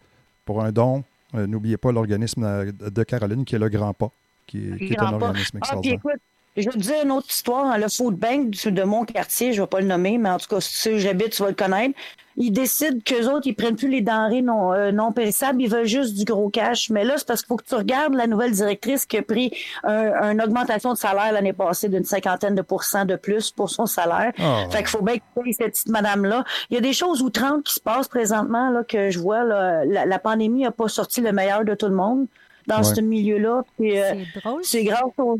[0.44, 1.04] pour un don,
[1.36, 4.10] euh, n'oubliez pas l'organisme euh, de Caroline qui est le Grand Pas,
[4.46, 5.98] qui, est- qui est un organisme Ah, puis extraordinaire.
[5.98, 6.20] écoute,
[6.56, 7.66] je vais te dire une autre histoire.
[7.66, 10.38] hein, Le food bank de mon quartier, je ne vais pas le nommer, mais en
[10.38, 11.94] tout cas, si tu sais où j'habite, tu vas le connaître.
[12.40, 15.86] Ils décident qu'eux autres, ils prennent plus les denrées non, euh, non périssables, ils veulent
[15.86, 16.88] juste du gros cash.
[16.88, 19.50] Mais là, c'est parce qu'il faut que tu regardes la nouvelle directrice qui a pris
[19.82, 23.86] un- une augmentation de salaire l'année passée d'une cinquantaine de pourcents de plus pour son
[23.86, 24.32] salaire.
[24.38, 24.66] Ah.
[24.70, 26.44] Fait qu'il faut bien que tu cette petite madame-là.
[26.70, 29.42] Il y a des choses outrantes qui se passent présentement là, que je vois.
[29.42, 32.26] Là, la, la pandémie n'a pas sorti le meilleur de tout le monde
[32.68, 32.84] dans Ouais.
[32.94, 33.62] ce milieu-là.
[33.76, 34.60] Puis, euh, C'est drôle.
[34.62, 35.02] C'est grave.
[35.18, 35.38] au-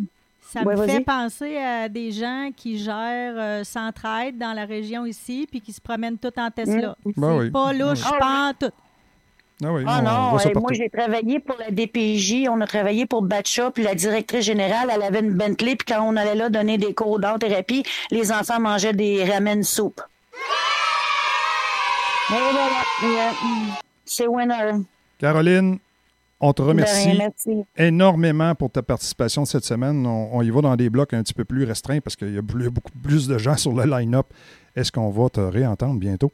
[0.50, 5.04] Ça Ouais, me fait penser à des gens qui gèrent euh, Centraide dans la région
[5.04, 6.96] ici, puis qui se promènent tout en Tesla.
[7.04, 7.50] Ben C'est oui.
[7.50, 8.72] pas louche, Ah, pas en tout.
[9.62, 13.22] Ah oui, Ah on non, moi j'ai travaillé pour la DPJ, on a travaillé pour
[13.22, 16.78] Batcha, puis la directrice générale, elle avait une Bentley, puis quand on allait là donner
[16.78, 17.82] des cours d'art-thérapie,
[18.12, 20.00] les enfants mangeaient des ramen soup.
[22.30, 23.30] Et voilà, Yeah.
[24.04, 24.72] c'est winner.
[25.18, 25.78] Caroline,
[26.40, 27.30] on te remercie rien,
[27.76, 30.06] énormément pour ta participation cette semaine.
[30.06, 32.38] On, on y va dans des blocs un petit peu plus restreints parce qu'il y
[32.38, 34.26] a plus- beaucoup plus de gens sur le line-up.
[34.76, 36.30] Est-ce qu'on va te réentendre bientôt?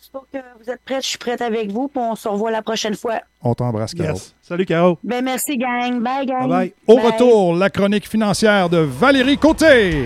[0.00, 2.60] J'espère que vous êtes prête, je suis prête avec vous, puis on se revoit la
[2.62, 3.20] prochaine fois.
[3.42, 4.18] On t'embrasse, Caro.
[4.42, 4.98] Salut, Caro.
[5.02, 5.98] Ben merci, gang.
[6.02, 6.44] Bye, gang.
[6.86, 7.06] Au Bye.
[7.06, 10.04] retour, la chronique financière de Valérie Côté.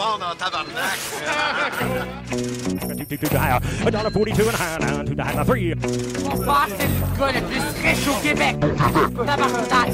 [0.00, 0.98] Vendre en tabarnak.
[3.84, 5.74] $1.42 and high down to dollar three.
[6.24, 8.56] Mon père, c'est le gars le plus riche au Québec.
[9.26, 9.90] Tabarnak.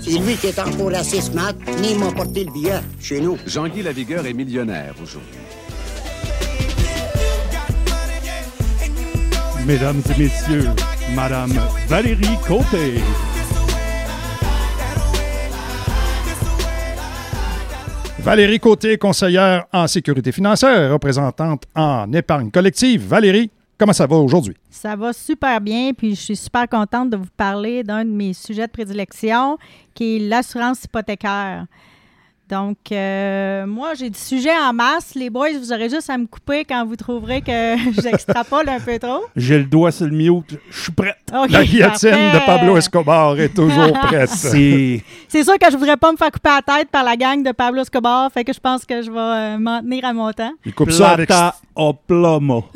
[0.00, 3.38] C'est lui qui est en pour raciste, Matt, ni m'a porté le billet chez nous.
[3.46, 5.38] Jean-Guy Lavigueur est millionnaire aujourd'hui.
[9.66, 10.68] Mesdames et messieurs,
[11.14, 11.52] Madame
[11.88, 13.00] Valérie Côté.
[18.24, 23.06] Valérie Côté, conseillère en sécurité financière, représentante en épargne collective.
[23.06, 24.54] Valérie, comment ça va aujourd'hui?
[24.70, 28.32] Ça va super bien, puis je suis super contente de vous parler d'un de mes
[28.32, 29.58] sujets de prédilection,
[29.92, 31.66] qui est l'assurance hypothécaire.
[32.54, 35.16] Donc, euh, moi, j'ai du sujet en masse.
[35.16, 38.96] Les boys, vous aurez juste à me couper quand vous trouverez que j'extrapole un peu
[38.96, 39.24] trop.
[39.34, 40.56] J'ai le doigt sur le mute.
[40.70, 41.16] Je suis prête.
[41.32, 42.32] La guillotine parfait.
[42.32, 44.28] de Pablo Escobar est toujours prête.
[44.28, 47.42] C'est C'est sûr que je voudrais pas me faire couper la tête par la gang
[47.42, 50.30] de Pablo Escobar, fait que je pense que je vais euh, m'en tenir à mon
[50.30, 50.52] temps.
[50.64, 51.30] Il coupe ça avec,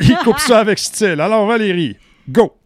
[0.00, 1.20] il coupe ça avec style.
[1.20, 1.96] Alors, Valérie,
[2.28, 2.57] go!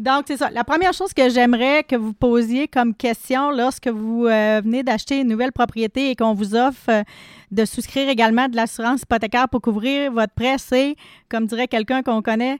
[0.00, 0.48] Donc, c'est ça.
[0.48, 5.20] La première chose que j'aimerais que vous posiez comme question lorsque vous euh, venez d'acheter
[5.20, 7.02] une nouvelle propriété et qu'on vous offre euh,
[7.50, 10.96] de souscrire également de l'assurance hypothécaire pour couvrir votre prêt, c'est,
[11.28, 12.56] comme dirait quelqu'un qu'on connaît,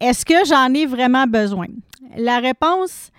[0.00, 1.66] est-ce que j'en ai vraiment besoin?
[2.16, 3.10] La réponse,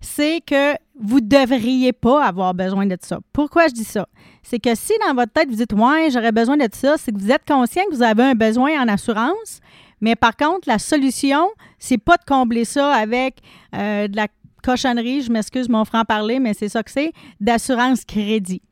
[0.00, 3.18] c'est que vous ne devriez pas avoir besoin de ça.
[3.34, 4.08] Pourquoi je dis ça?
[4.42, 7.18] C'est que si dans votre tête, vous dites, ouais, j'aurais besoin de ça, c'est que
[7.18, 9.60] vous êtes conscient que vous avez un besoin en assurance,
[10.00, 13.38] mais par contre, la solution, c'est pas de combler ça avec
[13.74, 14.28] euh, de la
[14.62, 18.62] cochonnerie, je m'excuse mon franc-parler, mais c'est ça que c'est, d'assurance crédit.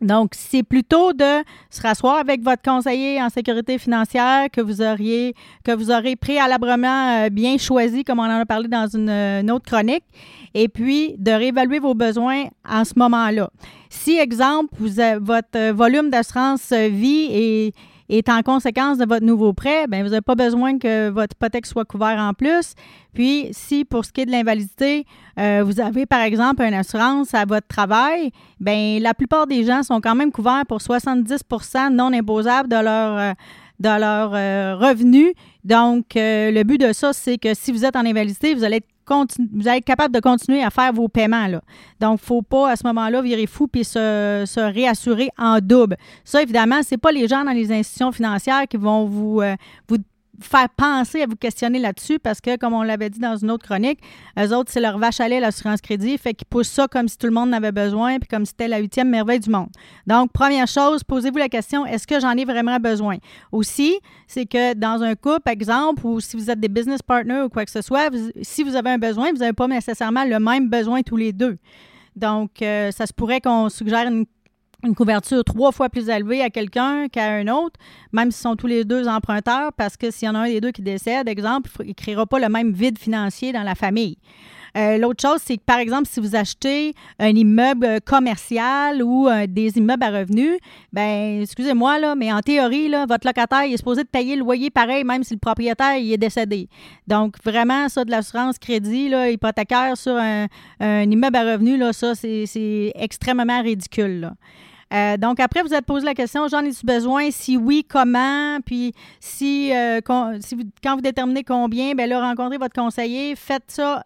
[0.00, 5.34] Donc, c'est plutôt de se rasseoir avec votre conseiller en sécurité financière que vous auriez,
[5.62, 9.66] que vous aurez préalablement euh, bien choisi, comme on en a parlé dans une, autre
[9.66, 10.04] chronique,
[10.54, 13.50] et puis de réévaluer vos besoins en ce moment-là.
[13.90, 17.74] Si, exemple, vous votre euh, volume d'assurance vie est,
[18.18, 21.66] est en conséquence de votre nouveau prêt, bien, vous n'avez pas besoin que votre hypothèque
[21.66, 22.74] soit couverte en plus.
[23.14, 25.04] Puis, si pour ce qui est de l'invalidité,
[25.38, 29.82] euh, vous avez par exemple une assurance à votre travail, bien, la plupart des gens
[29.82, 33.32] sont quand même couverts pour 70% non imposables de leur, euh,
[33.80, 35.34] de leur euh, revenu.
[35.64, 38.76] Donc, euh, le but de ça, c'est que si vous êtes en invalidité, vous allez
[38.76, 38.88] être
[39.52, 41.46] vous allez être capable de continuer à faire vos paiements.
[41.46, 41.60] Là.
[42.00, 45.58] Donc, il ne faut pas à ce moment-là virer fou puis se, se réassurer en
[45.60, 45.96] double.
[46.24, 49.56] Ça, évidemment, ce n'est pas les gens dans les institutions financières qui vont vous, euh,
[49.88, 49.96] vous
[50.42, 53.66] faire penser à vous questionner là-dessus parce que, comme on l'avait dit dans une autre
[53.66, 54.00] chronique,
[54.38, 57.18] eux autres, c'est leur vache à lait, l'assurance crédit, fait qu'ils poussent ça comme si
[57.18, 59.68] tout le monde en avait besoin puis comme si c'était la huitième merveille du monde.
[60.06, 63.16] Donc, première chose, posez-vous la question, est-ce que j'en ai vraiment besoin?
[63.52, 67.48] Aussi, c'est que dans un couple, exemple, ou si vous êtes des business partners ou
[67.48, 68.10] quoi que ce soit,
[68.42, 71.58] si vous avez un besoin, vous n'avez pas nécessairement le même besoin tous les deux.
[72.16, 74.26] Donc, euh, ça se pourrait qu'on suggère une
[74.84, 77.78] une couverture trois fois plus élevée à quelqu'un qu'à un autre,
[78.12, 80.60] même s'ils sont tous les deux emprunteurs, parce que s'il y en a un des
[80.60, 84.16] deux qui décède, exemple, il ne créera pas le même vide financier dans la famille.
[84.76, 89.46] Euh, L'autre chose, c'est que, par exemple, si vous achetez un immeuble commercial ou euh,
[89.48, 90.58] des immeubles à revenus,
[90.92, 94.70] ben excusez-moi, là, mais en théorie, là, votre locataire est supposé de payer le loyer
[94.70, 96.68] pareil, même si le propriétaire il est décédé.
[97.08, 100.46] Donc, vraiment, ça, de l'assurance crédit là, hypothécaire sur un,
[100.78, 104.20] un immeuble à revenus, là, ça, c'est extrêmement ridicule.
[104.20, 104.34] là.
[104.92, 107.30] Euh, donc, après, vous êtes posé la question, j'en ai-tu besoin?
[107.30, 108.58] Si oui, comment?
[108.64, 114.04] Puis, si, euh, vous- quand vous déterminez combien, bien là, rencontrez votre conseiller, faites ça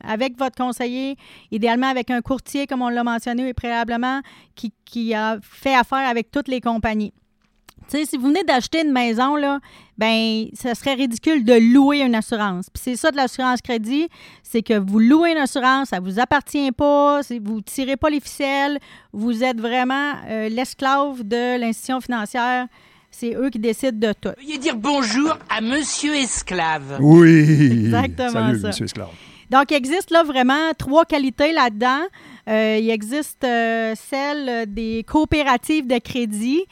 [0.00, 1.16] avec votre conseiller,
[1.50, 4.20] idéalement avec un courtier, comme on l'a mentionné préalablement,
[4.54, 7.12] qui, qui a fait affaire avec toutes les compagnies.
[7.88, 9.60] Si vous venez d'acheter une maison, là,
[9.96, 12.68] ben, ça serait ridicule de louer une assurance.
[12.70, 14.08] Puis c'est ça de l'assurance crédit,
[14.42, 18.78] c'est que vous louez une assurance, ça vous appartient pas, vous tirez pas les ficelles,
[19.12, 22.66] vous êtes vraiment euh, l'esclave de l'institution financière.
[23.10, 24.28] C'est eux qui décident de tout.
[24.36, 26.98] Veuillez dire bonjour à Monsieur Esclave.
[27.00, 27.86] Oui.
[27.86, 28.66] Exactement Salut, ça.
[28.68, 29.08] monsieur Esclave.
[29.50, 32.02] Donc, il existe là vraiment trois qualités là-dedans.
[32.48, 36.64] Euh, il existe euh, celle des coopératives de crédit.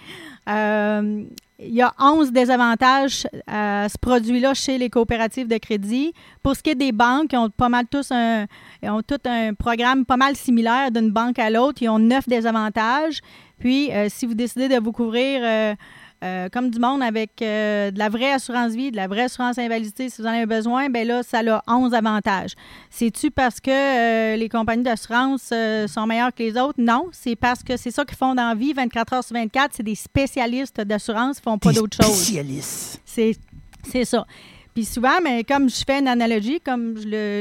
[0.48, 1.24] Euh,
[1.58, 6.12] il y a 11 désavantages à ce produit-là chez les coopératives de crédit.
[6.42, 8.46] Pour ce qui est des banques, ils ont pas mal tous un,
[8.82, 11.80] ils ont tout un programme pas mal similaire d'une banque à l'autre.
[11.80, 13.20] Ils ont neuf désavantages.
[13.58, 15.74] Puis, euh, si vous décidez de vous couvrir euh,
[16.24, 19.58] euh, comme du monde avec euh, de la vraie assurance vie, de la vraie assurance
[19.58, 22.52] invalidité, si vous en avez besoin, ben là, ça a 11 avantages.
[22.90, 25.52] C'est-tu parce que euh, les compagnies d'assurance
[25.86, 26.78] sont meilleures que les autres?
[26.78, 29.72] Non, c'est parce que c'est ça qu'ils font dans la vie 24 heures sur 24.
[29.74, 32.14] C'est des spécialistes d'assurance, ils font pas d'autre chose.
[32.14, 33.00] Spécialiste.
[33.04, 34.26] C'est, ça.
[34.74, 36.96] Puis souvent, mais comme je fais une analogie, comme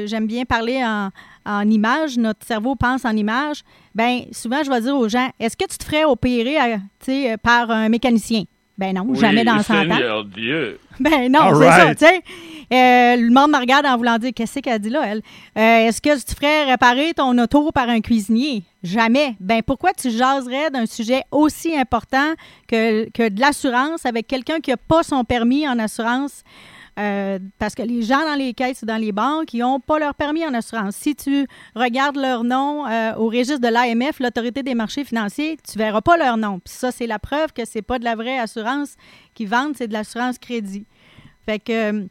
[0.06, 1.10] j'aime bien parler en,
[1.46, 3.62] en images, notre cerveau pense en images,
[3.94, 6.78] ben souvent, je vais dire aux gens, est-ce que tu te ferais opérer à-
[7.38, 8.44] par un mécanicien?
[8.78, 10.24] Ben non, jamais dans 100 ans.
[10.24, 10.80] Dieu.
[11.00, 12.00] Ben non, All c'est right.
[12.00, 12.22] ça, tu sais.
[12.74, 15.22] Euh, le monde me regarde en voulant dire qu'est-ce qu'elle dit là, elle?
[15.58, 18.64] Euh, Est-ce que tu ferais réparer ton auto par un cuisinier?
[18.82, 19.36] Jamais.
[19.40, 22.34] Ben pourquoi tu jaserais d'un sujet aussi important
[22.68, 26.44] que, que de l'assurance avec quelqu'un qui n'a pas son permis en assurance?
[26.98, 30.00] Euh, parce que les gens dans les caisses ou dans les banques, ils n'ont pas
[30.00, 30.96] leur permis en assurance.
[30.96, 35.78] Si tu regardes leur nom euh, au registre de l'AMF, l'Autorité des marchés financiers, tu
[35.78, 36.60] verras pas leur nom.
[36.60, 38.96] Puis ça, c'est la preuve que c'est pas de la vraie assurance
[39.34, 40.86] qu'ils vendent, c'est de l'assurance crédit.
[41.46, 42.06] Fait que, euh,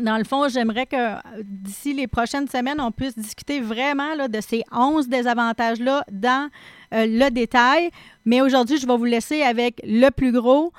[0.00, 4.40] dans le fond, j'aimerais que d'ici les prochaines semaines, on puisse discuter vraiment là, de
[4.40, 6.48] ces 11 désavantages-là dans
[6.92, 7.90] euh, le détail.
[8.24, 10.72] Mais aujourd'hui, je vais vous laisser avec le plus gros.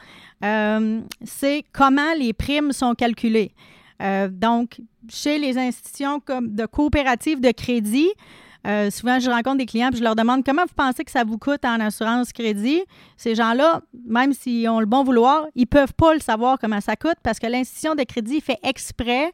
[0.43, 3.51] Euh, c'est comment les primes sont calculées.
[4.01, 8.09] Euh, donc, chez les institutions comme de coopératives de crédit,
[8.91, 11.38] souvent, je rencontre des clients et je leur demande comment vous pensez que ça vous
[11.38, 12.82] coûte en assurance crédit?
[13.18, 16.80] Ces gens-là, même s'ils ont le bon vouloir, ils ne peuvent pas le savoir comment
[16.80, 19.34] ça coûte parce que l'institution de crédit fait exprès.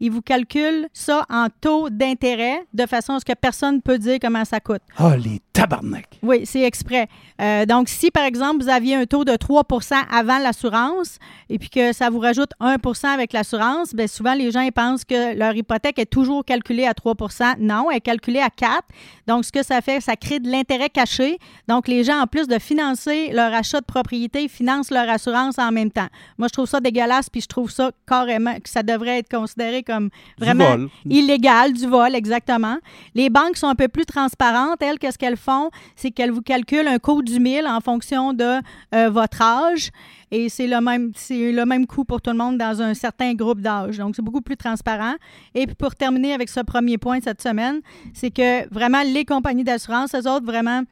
[0.00, 3.98] Ils vous calculent ça en taux d'intérêt de façon à ce que personne ne peut
[3.98, 4.82] dire comment ça coûte.
[4.96, 6.18] Ah, les tabarnak.
[6.22, 7.08] Oui, c'est exprès.
[7.40, 9.64] Euh, donc, si par exemple, vous aviez un taux de 3
[10.10, 11.18] avant l'assurance
[11.48, 12.76] et puis que ça vous rajoute 1
[13.12, 16.94] avec l'assurance, bien souvent les gens ils pensent que leur hypothèque est toujours calculée à
[16.94, 17.14] 3
[17.58, 18.82] Non, elle est calculée à 4
[19.26, 21.38] Donc, ce que ça fait, ça crée de l'intérêt caché.
[21.66, 25.72] Donc, les gens, en plus de financer leur achat de propriété, financent leur assurance en
[25.72, 26.08] même temps.
[26.38, 29.82] Moi, je trouve ça dégueulasse puis je trouve ça carrément que ça devrait être considéré
[29.88, 30.88] comme vraiment vol.
[31.06, 32.76] illégal, du vol, exactement.
[33.14, 34.82] Les banques sont un peu plus transparentes.
[34.82, 35.70] Elles, qu'est-ce qu'elles font?
[35.96, 38.60] C'est qu'elles vous calculent un coût du mille en fonction de
[38.94, 39.90] euh, votre âge.
[40.30, 43.32] Et c'est le même, c'est le même coût pour tout le monde dans un certain
[43.32, 43.96] groupe d'âge.
[43.96, 45.14] Donc, c'est beaucoup plus transparent.
[45.54, 47.80] Et puis, pour terminer avec ce premier point cette semaine,
[48.12, 50.82] c'est que vraiment, les compagnies d'assurance, eux autres, vraiment,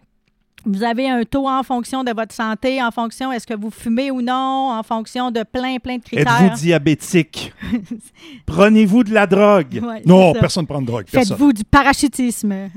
[0.67, 4.11] vous avez un taux en fonction de votre santé, en fonction est-ce que vous fumez
[4.11, 6.43] ou non, en fonction de plein, plein de critères.
[6.43, 7.55] Êtes-vous diabétique?
[8.47, 9.81] Prenez-vous de la drogue?
[9.83, 11.07] Ouais, Non, personne ne prend de drogue.
[11.09, 12.53] Faites-vous du parachutisme.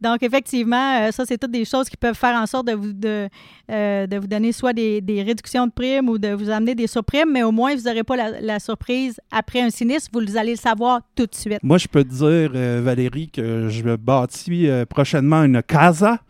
[0.00, 2.92] Donc, effectivement, euh, ça, c'est toutes des choses qui peuvent faire en sorte de vous,
[2.92, 3.28] de,
[3.68, 6.86] euh, de vous donner soit des, des réductions de primes ou de vous amener des
[6.86, 10.10] surprimes, mais au moins, vous n'aurez pas la, la surprise après un sinistre.
[10.12, 11.58] Vous allez le savoir tout de suite.
[11.64, 16.20] Moi, je peux te dire, euh, Valérie, que je bâtis euh, prochainement une casa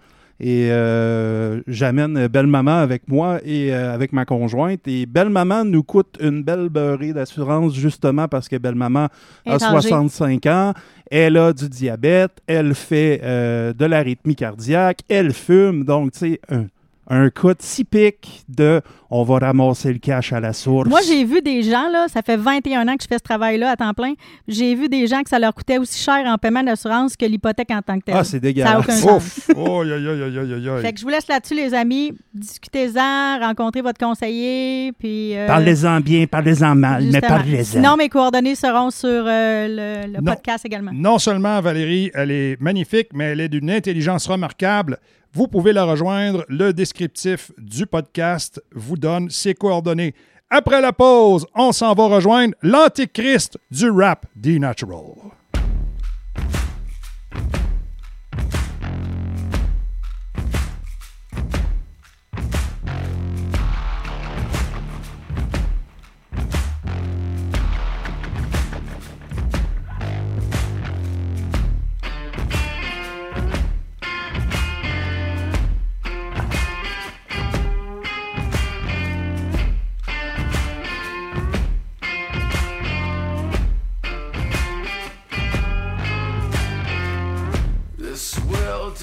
[0.40, 4.86] et euh, j'amène Belle Maman avec moi et euh, avec ma conjointe.
[4.86, 9.08] Et Belle Maman nous coûte une belle beurrée d'assurance justement parce que Belle Maman
[9.46, 9.88] a Est âgée.
[9.88, 10.74] 65 ans.
[11.10, 15.84] Elle a du diabète, elle fait euh, de l'arythmie cardiaque, elle fume.
[15.84, 16.40] Donc, tu sais,
[17.08, 18.80] un, cas typique de
[19.10, 20.88] on va ramasser le cash à la source.
[20.88, 23.70] Moi, j'ai vu des gens, là, ça fait 21 ans que je fais ce travail-là
[23.70, 24.12] à temps plein.
[24.46, 27.70] J'ai vu des gens que ça leur coûtait aussi cher en paiement d'assurance que l'hypothèque
[27.70, 28.16] en tant que telle.
[28.18, 28.78] Ah, c'est Ça n'a dégueulasse.
[28.80, 29.38] aucun sens.
[29.48, 29.50] Ouf!
[29.56, 30.82] Oh, aïe, aïe, aïe.
[30.82, 32.12] Fait que je vous laisse là-dessus, les amis.
[32.34, 35.36] Discutez-en, rencontrez votre conseiller, puis...
[35.36, 37.64] euh, Parlez-en bien, parlez-en mal, mais parlez-en.
[37.64, 40.32] Sinon, mes coordonnées seront sur euh, le, le Non.
[40.32, 40.90] podcast également.
[40.94, 44.98] Non seulement Valérie, elle est magnifique, mais elle est d'une intelligence remarquable.
[45.38, 46.44] Vous pouvez la rejoindre.
[46.48, 50.12] Le descriptif du podcast vous donne ses coordonnées.
[50.50, 54.58] Après la pause, on s'en va rejoindre l'antéchrist du rap, The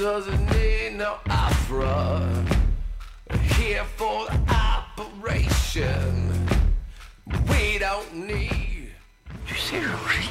[0.06, 2.22] doesn't need no opera.
[3.58, 6.30] Here for the operation.
[7.49, 8.91] We don't need.
[9.47, 10.30] Tu sais, Georgie,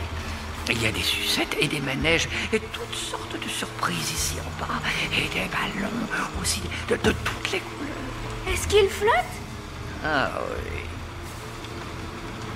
[0.68, 4.50] il y a des sucettes et des manèges et toutes sortes de surprises ici en
[4.60, 4.80] bas.
[5.12, 5.98] Et des ballons
[6.40, 8.52] aussi de, de toutes les couleurs.
[8.52, 9.34] Est-ce qu'il flotte?
[10.04, 10.82] Ah oui.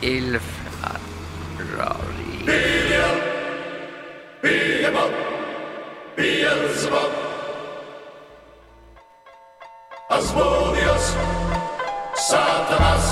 [0.03, 1.01] Il flotte,
[1.75, 2.45] Georgie.
[6.19, 7.13] Beelzebub,
[10.11, 11.15] Asmodeus,
[12.17, 13.07] Satanas,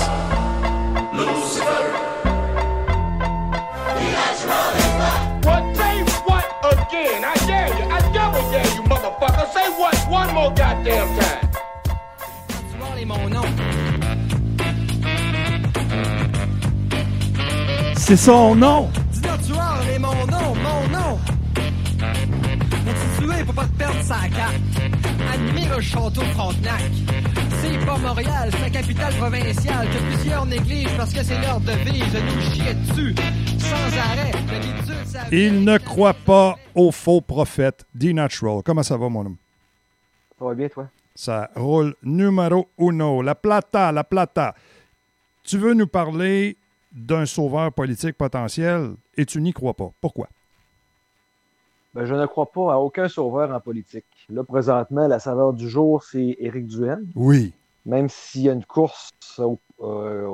[1.13, 1.85] Lucifer.
[3.97, 4.73] He has run
[5.47, 5.77] What?
[5.77, 7.23] Say what again?
[7.23, 7.85] I dare you.
[7.95, 9.53] I double dare you, motherfucker.
[9.53, 11.49] Say what one more goddamn time.
[12.99, 13.45] Tu mon nom.
[17.95, 18.91] C'est son nom.
[23.77, 24.55] Perdre sa carte.
[25.33, 26.81] Admire le château Frontenac.
[27.61, 32.13] C'est pas Montréal, c'est la capitale provinciale que plusieurs négligent parce que c'est leur devise
[32.13, 33.15] de nous chier dessus.
[33.59, 37.85] Sans arrêt, l'habitude, ça Il ne croit pas aux faux prophètes.
[37.95, 38.61] D-Natural.
[38.63, 39.37] Comment ça va, mon homme?
[40.37, 40.87] Ça va bien, toi?
[41.15, 43.21] Ça roule numéro uno.
[43.23, 44.53] La plata, la plata.
[45.43, 46.57] Tu veux nous parler
[46.91, 49.91] d'un sauveur politique potentiel et tu n'y crois pas.
[49.99, 50.29] Pourquoi?
[51.97, 54.05] Ben, je ne crois pas à aucun sauveur en politique.
[54.29, 57.07] Là, présentement, la saveur du jour, c'est Éric Duhaime.
[57.15, 57.53] Oui.
[57.87, 60.29] Même s'il y a une course au- euh,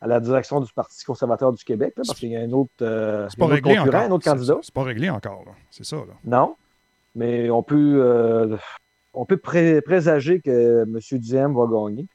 [0.00, 2.70] à la direction du Parti conservateur du Québec, là, parce qu'il y a un autre,
[2.82, 4.00] euh, un autre concurrent, encore.
[4.02, 4.58] un autre candidat.
[4.62, 5.44] C'est pas réglé encore.
[5.72, 5.96] C'est ça.
[5.96, 6.14] Là.
[6.24, 6.54] Non,
[7.16, 8.56] mais on peut, euh,
[9.12, 11.18] on peut pré- présager que M.
[11.18, 12.06] Duhaime va gagner.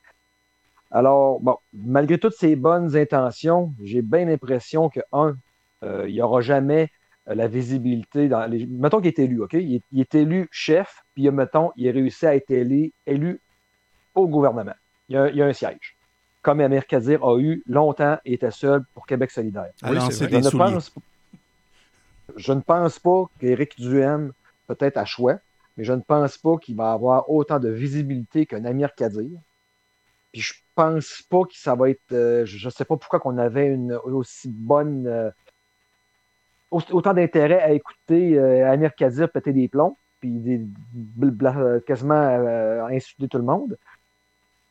[0.91, 5.35] Alors, bon, malgré toutes ses bonnes intentions, j'ai bien l'impression que, un,
[5.83, 6.89] euh, il n'y aura jamais
[7.27, 8.65] la visibilité dans les.
[8.67, 9.53] Mettons qu'il est élu, OK?
[9.53, 13.41] Il est, il est élu chef, puis mettons, il a réussi à être élu, élu
[14.13, 14.75] au gouvernement.
[15.09, 15.97] Il y, a, il y a un siège.
[16.41, 19.71] Comme Amir Kadir a eu longtemps et était seul pour Québec solidaire.
[19.83, 20.91] Oui, c'est je, ne pense,
[22.35, 24.31] je ne pense pas qu'Éric Duhaime,
[24.67, 25.39] peut-être à choix,
[25.77, 29.39] mais je ne pense pas qu'il va avoir autant de visibilité qu'un Amir Kadir.
[30.31, 32.11] Puis je pense pas que ça va être.
[32.11, 35.07] euh, je ne sais pas pourquoi qu'on avait une aussi bonne.
[35.07, 35.31] euh,
[36.71, 40.67] autant d'intérêt à écouter euh, Amir Kadir péter des plombs, puis
[41.85, 43.77] quasiment euh, insulter tout le monde.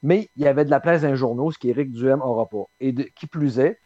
[0.03, 2.65] Mais il y avait de la place dans les journaux, ce qu'Éric Duhem n'aura pas.
[2.81, 3.79] Et de- qui plus est,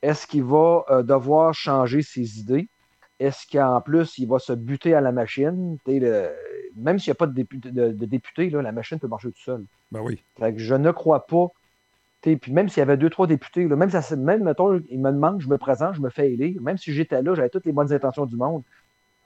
[0.00, 2.68] est-ce qu'il va euh, devoir changer ses idées?
[3.18, 5.76] Est-ce qu'en plus, il va se buter à la machine?
[5.86, 6.30] Le-
[6.76, 9.30] même s'il n'y a pas de député, de, de député, là, la machine peut marcher
[9.32, 9.64] tout seul.
[9.92, 10.22] Ben oui.
[10.38, 11.48] Fait que je ne crois pas.
[12.22, 15.10] Puis même s'il y avait deux, trois députés, là, même, ça, même mettons, il me
[15.10, 16.60] demande, je me présente, je me fais élire.
[16.60, 18.62] Même si j'étais là, j'avais toutes les bonnes intentions du monde.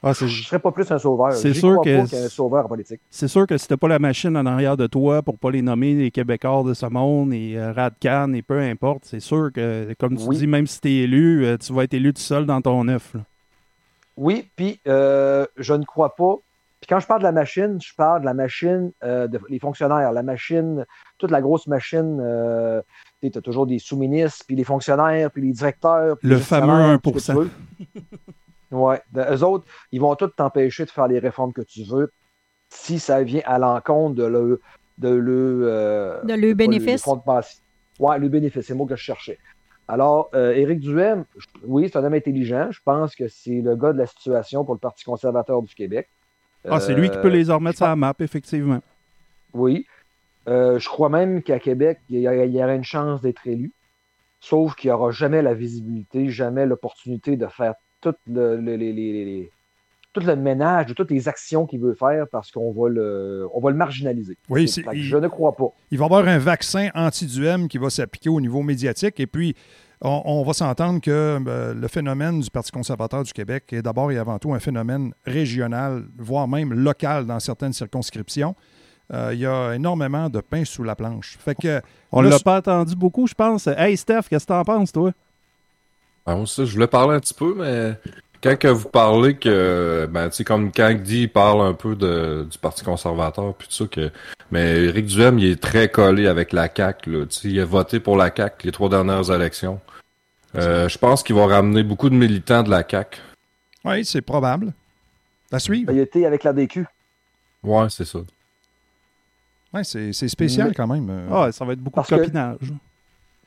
[0.07, 1.33] Ah, je ne serais pas plus un sauveur.
[1.33, 3.01] C'est sûr que qu'un sauveur politique.
[3.11, 5.63] C'est sûr que si t'as pas la machine en arrière de toi pour pas les
[5.63, 9.95] nommer les Québécois de ce monde et euh, Radcan et peu importe, c'est sûr que,
[9.99, 10.37] comme tu Oui.
[10.37, 13.17] dis, même si t'es élu, euh, tu vas être élu tout seul dans ton œuf.
[14.19, 16.37] Oui, puis euh, je ne crois pas.
[16.85, 19.59] Puis quand je parle de la machine, je parle de la machine euh, de, les
[19.59, 20.85] fonctionnaires, la machine,
[21.17, 22.19] toute la grosse machine.
[22.21, 22.83] Euh,
[23.23, 26.19] tu as toujours des sous-ministres, puis les fonctionnaires, puis les directeurs.
[26.19, 27.49] puis Le les fameux tout ce que tu 1%.
[28.71, 28.77] veux.
[28.77, 32.13] Ouais, de- eux autres, ils vont tous t'empêcher de faire les réformes que tu veux
[32.69, 34.61] si ça vient à l'encontre de le
[34.99, 37.09] de le euh, De le bénéfice.
[37.99, 39.39] Ouais, le bénéfice, c'est le mot que je cherchais.
[39.89, 41.25] Alors, euh, Éric Duhem,
[41.63, 42.69] oui, c'est un homme intelligent.
[42.73, 46.11] Je pense que c'est le gars de la situation pour le Parti conservateur du Québec.
[46.69, 48.81] Ah, c'est lui qui peut Euh, les remettre sur la map, effectivement.
[49.53, 49.87] Oui.
[50.49, 52.29] Euh, je crois même qu'à Québec, il y, y
[52.63, 53.73] aurait une chance d'être élu.
[54.41, 58.93] Sauf qu'il n'y aura jamais la visibilité, jamais l'opportunité de faire tout le, le- les-
[58.93, 59.51] les- les- les-
[60.13, 63.61] tout le ménage de toutes les actions qu'il veut faire parce qu'on va le, on
[63.61, 64.37] va le marginaliser.
[64.51, 65.73] Oui, C'est- il- je ne crois pas.
[65.91, 69.19] Il va y avoir un vaccin anti-duem qui va s'appliquer au niveau médiatique.
[69.19, 69.57] Et puis,
[70.01, 71.11] on, on va s'entendre que
[71.47, 75.13] euh, le phénomène du Parti conservateur du Québec est d'abord et avant tout un phénomène
[75.25, 78.55] régional, voire même local dans certaines circonscriptions.
[79.13, 81.37] Euh, il y a énormément de pain sous la planche.
[81.39, 83.67] Fait que, On là, l'a pas attendu beaucoup, je pense.
[83.67, 85.13] Hey, Steph, qu'est-ce que t'en penses, toi?
[86.27, 87.99] Ah, ça, je voulais parler un petit peu, mais
[88.45, 91.97] quand que vous parlez que, ben, tu sais, comme quand Guy il parle un peu
[91.97, 94.11] de, du Parti conservateur, puis tout ça, que,
[94.51, 97.65] mais Éric Duhem, il est très collé avec la CAQ, là, tu sais, il a
[97.65, 99.81] voté pour la CAQ les trois dernières élections.
[100.57, 103.19] Euh, je pense qu'il va ramener beaucoup de militants de la CAQ.
[103.85, 104.73] Oui, c'est probable.
[105.51, 105.91] À suivre.
[105.93, 106.87] Il était avec la DQ.
[107.63, 108.19] Ouais, c'est ça.
[109.73, 111.29] Ouais, c'est c'est spécial Mais- quand même.
[111.33, 112.73] Ah, ça va être beaucoup Parce de que- copinage.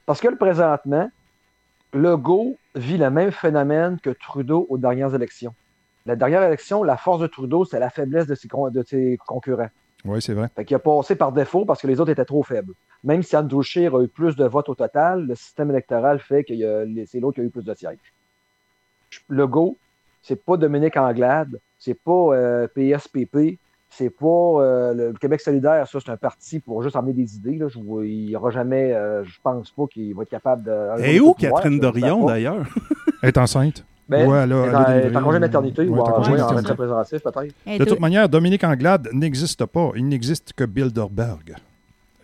[0.06, 1.10] Parce que le présentement,
[1.98, 5.54] Legault vit le même phénomène que Trudeau aux dernières élections.
[6.06, 9.18] la dernière élection, la force de Trudeau, c'est la faiblesse de ses, con- de ses
[9.26, 9.70] concurrents.
[10.06, 10.48] Oui, c'est vrai.
[10.56, 12.74] Fait qu'il a passé par défaut parce que les autres étaient trop faibles.
[13.04, 16.44] Même si Andrew Scheer a eu plus de votes au total, le système électoral fait
[16.46, 16.54] que
[17.08, 17.98] c'est l'autre qui a eu plus de sièges.
[19.28, 19.78] Legault,
[20.22, 23.60] c'est pas Dominique Anglade, c'est pas euh, PSPP,
[23.90, 27.58] c'est pas euh, le Québec solidaire, ça c'est un parti pour juste emmener des idées.
[27.58, 27.68] Là.
[27.70, 31.02] Je, il n'y aura jamais, euh, je pense pas qu'il va être capable de.
[31.04, 32.66] Et où de pouvoir, Catherine Dorion, d'ailleurs?
[33.24, 33.84] Elle est enceinte.
[34.10, 36.72] Ben, Ouais, elle est en- congé de maternité ouais, ou en de ouais, en maternité.
[36.72, 37.80] représentatif peut-être.
[37.80, 39.92] De toute manière, Dominique Anglade n'existe pas.
[39.98, 41.56] Il n'existe que Bilderberg.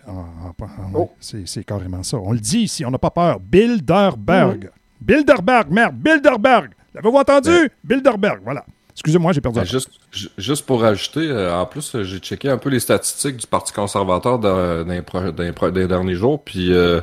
[0.08, 1.10] Oh.
[1.20, 2.18] c'est, c'est carrément ça.
[2.18, 3.40] On le dit ici, on n'a pas peur.
[3.40, 4.70] Bilderberg.
[5.02, 6.72] Bilderberg, merde, Bilderberg.
[6.94, 7.70] L'avez-vous entendu?
[7.84, 8.64] Bilderberg, voilà.
[8.94, 9.56] Excusez-moi, j'ai perdu.
[9.60, 12.70] Ben, la- juste, ju- juste pour ajouter, euh, en plus, euh, j'ai checké un peu
[12.70, 16.14] les statistiques du Parti conservateur dans, dans les, pro- dans les pro- dans les derniers
[16.16, 17.02] jours, puis euh,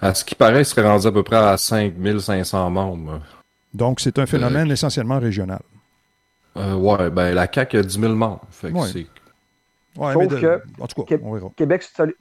[0.00, 3.20] à ce qui paraît, il serait rendu à peu près à 5500 membres.
[3.74, 5.60] Donc, c'est un phénomène essentiellement régional.
[6.56, 8.40] Euh, ouais, ben la CAQ a 10 000 membres.
[8.50, 8.88] Fait que Ouais.
[8.90, 9.06] c'est...
[10.00, 11.50] Ouais, Sauf mais de- que en tout cas, Qué- on verra.
[11.56, 12.14] Québec, Soli-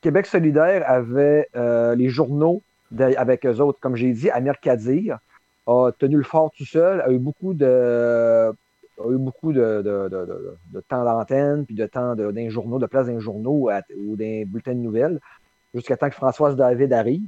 [0.00, 3.78] Québec solidaire avait euh, les journaux de- avec eux autres.
[3.80, 5.18] Comme j'ai dit, Amir Kadir
[5.70, 10.08] a tenu le fort tout seul, a eu beaucoup de, a eu beaucoup de, de-
[10.08, 14.74] de- temps d'antenne, puis de temps d'un journaux, de place d'un journaux ou d'un bulletin
[14.74, 15.20] de nouvelles,
[15.74, 17.22] jusqu'à temps que Françoise David arrive.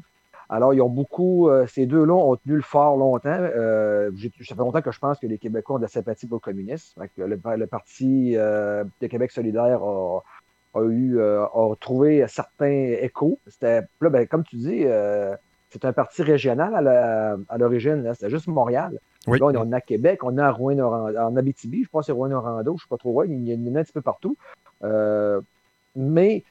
[0.49, 3.39] Alors, ils ont beaucoup, euh, ces deux-là ont tenu le fort longtemps.
[3.41, 6.37] Euh, ça fait longtemps que je pense que les Québécois ont de la sympathie pour
[6.37, 7.03] le communisme.
[7.17, 10.23] Le, Parti euh, de Québec solidaire a,
[10.75, 11.49] a eu a
[11.81, 13.39] trouvé certains échos.
[13.63, 14.85] Là, ben, comme tu dis,
[15.73, 16.87] c'est un parti régional
[17.49, 18.09] à l'origine.
[18.15, 18.99] C'était juste Montréal.
[19.27, 19.39] Oui.
[19.39, 22.07] Là, on en a à Québec, on a à Rouen-Noranda, en Abitibi, je pense que
[22.07, 24.01] c'est Rouen-Noranda, je ne sais pas trop où, il y en a un petit peu
[24.03, 24.37] partout.
[24.85, 25.41] Euh,
[25.97, 26.43] mais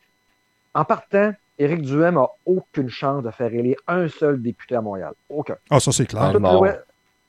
[0.74, 5.14] en partant, Éric Duhem n'a aucune chance de faire élire un seul député à Montréal.
[5.30, 5.58] Aucun.
[5.70, 6.32] Ah, ça, c'est clair.
[6.32, 6.80] Tout l'ouest-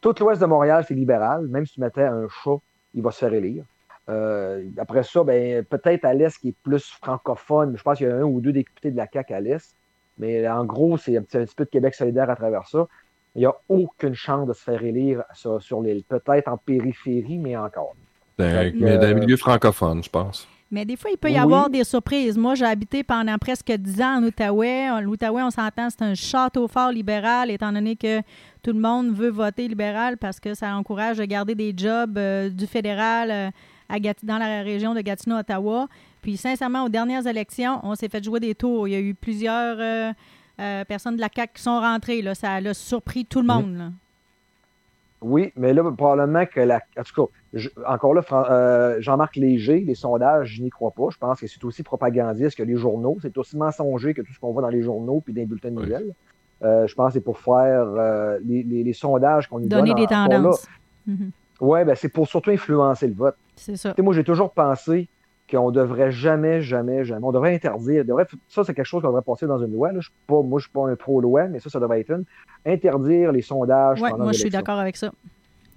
[0.00, 1.46] Tout l'ouest de Montréal, c'est libéral.
[1.48, 2.56] Même si tu mettais un chat,
[2.94, 3.64] il va se faire élire.
[4.08, 7.74] Euh, après ça, ben, peut-être à l'Est qui est plus francophone.
[7.76, 9.74] Je pense qu'il y a un ou deux députés de la CAQ à l'Est.
[10.22, 12.86] Mais en gros, c'est un petit, un petit peu de Québec solidaire à travers ça.
[13.34, 16.04] Il n'y a aucune chance de se faire élire sur, sur l'île.
[16.08, 17.94] Peut-être en périphérie, mais encore.
[18.38, 20.48] Mais dans euh, les milieux francophones, je pense.
[20.70, 21.38] Mais des fois, il peut y Oui.
[21.38, 22.38] avoir des surprises.
[22.38, 24.88] Moi, j'ai habité pendant presque 10 ans en Outaouais.
[24.90, 28.20] En- L'Outaouais, on s'entend, c'est un château fort libéral, étant donné que
[28.62, 32.48] tout le monde veut voter libéral parce que ça encourage à garder des jobs euh,
[32.48, 33.50] du fédéral euh,
[33.90, 35.88] à Gati- dans la région de Gatineau-Ottawa.
[36.22, 38.88] Puis, sincèrement, aux dernières élections, on s'est fait jouer des tours.
[38.88, 40.12] Il y a eu plusieurs euh,
[40.60, 42.22] euh, personnes de la CAQ qui sont rentrées.
[42.22, 42.34] Là.
[42.34, 43.76] Ça a surpris tout le monde.
[43.76, 43.88] là.
[45.20, 46.80] Oui, mais là, probablement que la.
[46.98, 50.90] En tout cas, je- encore là, Fran- euh, Jean-Marc Léger, les sondages, je n'y crois
[50.90, 51.04] pas.
[51.12, 53.18] Je pense que c'est aussi propagandiste que les journaux.
[53.22, 55.70] C'est aussi mensonger que tout ce qu'on voit dans les journaux puis dans les bulletins
[55.70, 56.12] de nouvelles.
[56.64, 59.90] Euh, je pense que c'est pour faire euh, les, les- les sondages qu'on nous Donner
[59.94, 59.98] donne.
[59.98, 60.36] des encore là.
[60.36, 60.66] tendances.
[61.06, 61.30] Mhm.
[61.60, 63.36] Ouais, ben c'est pour surtout influencer le vote.
[63.54, 63.90] C'est ça.
[63.90, 65.08] Tu sais, moi, j'ai toujours pensé
[65.52, 67.24] qu'on devrait jamais, jamais, jamais.
[67.24, 68.04] On devrait interdire.
[68.04, 69.92] devrait- ça, c'est quelque chose qu'on devrait passer dans une loi.
[69.92, 70.00] là.
[70.00, 72.24] Je suis pas, moi, je suis pas un pro-loi, mais ça, ça devrait être une.
[72.66, 74.00] Interdire les sondages.
[74.00, 75.12] Oui, moi, je suis d'accord avec ça.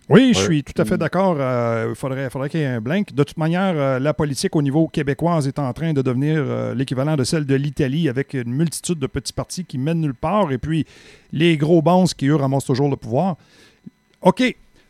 [0.07, 1.35] Oui, je suis tout à fait d'accord.
[1.39, 3.11] Euh, Il faudrait, faudrait qu'il y ait un blank.
[3.11, 6.75] De toute manière, euh, la politique au niveau québécois est en train de devenir euh,
[6.75, 10.51] l'équivalent de celle de l'Italie avec une multitude de petits partis qui mènent nulle part
[10.51, 10.85] et puis
[11.31, 13.35] les gros bons qui, eux, ramassent toujours le pouvoir.
[14.21, 14.41] OK.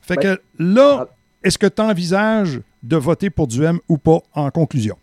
[0.02, 1.08] Fait Ben, que là,
[1.44, 4.98] est-ce que tu envisages de voter pour Duhem ou pas en conclusion?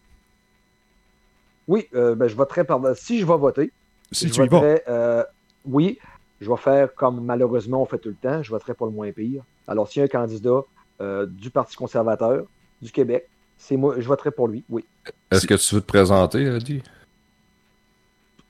[1.69, 2.81] Oui, euh, ben, je voterai par.
[2.97, 3.73] Si je vais voter,
[4.13, 4.59] Si je tu y vas.
[4.61, 5.25] voterai, euh,
[5.65, 5.99] oui,
[6.41, 9.11] je vais faire comme malheureusement on fait tout le temps, je voterai pour le moins
[9.13, 9.43] pire.
[9.69, 10.61] Alors, s'il y a un candidat
[11.01, 12.45] euh, du Parti conservateur
[12.81, 13.29] du Québec,
[13.59, 14.85] c'est moi, je voterai pour lui, oui.
[15.31, 16.83] Est-ce que tu veux te présenter, Eddie?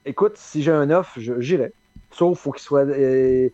[0.05, 1.72] Écoute, si j'ai un offre, je- j'irai.
[2.11, 3.49] Sauf faut qu'il soit, euh,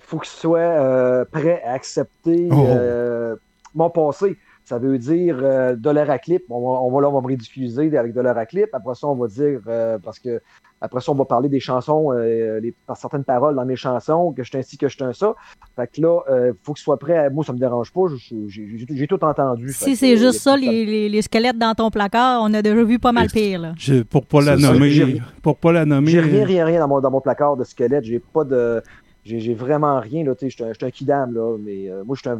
[0.00, 2.66] faut qu'il soit euh, prêt à accepter Oh.
[2.68, 3.36] euh,
[3.74, 4.36] mon passé.
[4.66, 6.44] Ça veut dire euh, dollar à clip.
[6.48, 8.68] On va, on va, là, on va me ridiculiser avec dollar à clip.
[8.72, 10.40] Après ça, on va dire euh, parce que
[10.80, 14.42] après ça, on va parler des chansons, euh, les, certaines paroles dans mes chansons, que
[14.42, 15.34] je suis ainsi, que je suis un ça.
[15.76, 17.16] Fait que là, euh, faut qu'il soit prêt.
[17.26, 18.02] À, moi, ça me dérange pas.
[18.48, 19.70] J'ai tout entendu.
[19.70, 22.62] Si que, c'est euh, juste ça, les, les- les squelettes dans ton placard, on a
[22.62, 23.60] déjà vu pas mal pire.
[23.60, 23.72] Là.
[23.76, 24.72] Je- pour pas la ça.
[24.72, 26.10] nommer, J'ai- pour pas la nommer.
[26.10, 28.04] J'ai rien, rien, rien dans mon, dans mon placard de squelette.
[28.04, 28.82] J'ai pas de.
[29.26, 30.24] J'ai vraiment rien.
[30.24, 31.56] là, tu sais, Je suis un- je suis un kidam, là.
[31.58, 32.38] Mais euh, moi, je suis un.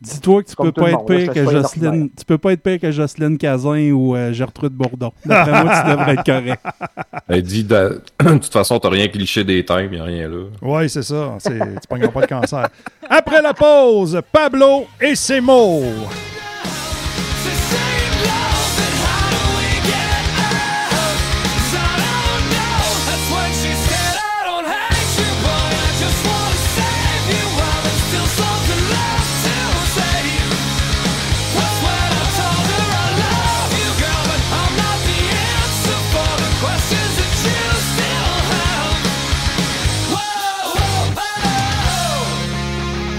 [0.00, 2.10] Dis-toi que tu peux pas être pire que Jocelyne.
[2.16, 5.12] Tu peux pas être pire que Jocelyne Cazin ou euh, Gertrude Bourdon.
[5.24, 6.62] D'après moi, tu devrais être correct.
[7.28, 8.00] Eddie, de...
[8.22, 10.44] de toute façon, t'as rien cliché des y a rien là.
[10.62, 11.36] Oui, c'est ça.
[11.44, 11.50] Tu
[11.88, 12.68] pogneras pas le cancer.
[13.08, 15.82] Après la pause, Pablo et ses mots.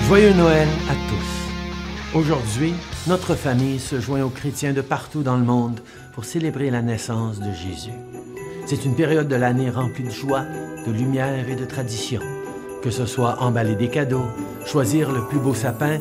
[0.09, 2.17] Joyeux Noël à tous.
[2.17, 2.73] Aujourd'hui,
[3.05, 5.81] notre famille se joint aux chrétiens de partout dans le monde
[6.13, 7.93] pour célébrer la naissance de Jésus.
[8.65, 10.45] C'est une période de l'année remplie de joie,
[10.87, 12.21] de lumière et de tradition.
[12.81, 14.25] Que ce soit emballer des cadeaux,
[14.65, 15.99] choisir le plus beau sapin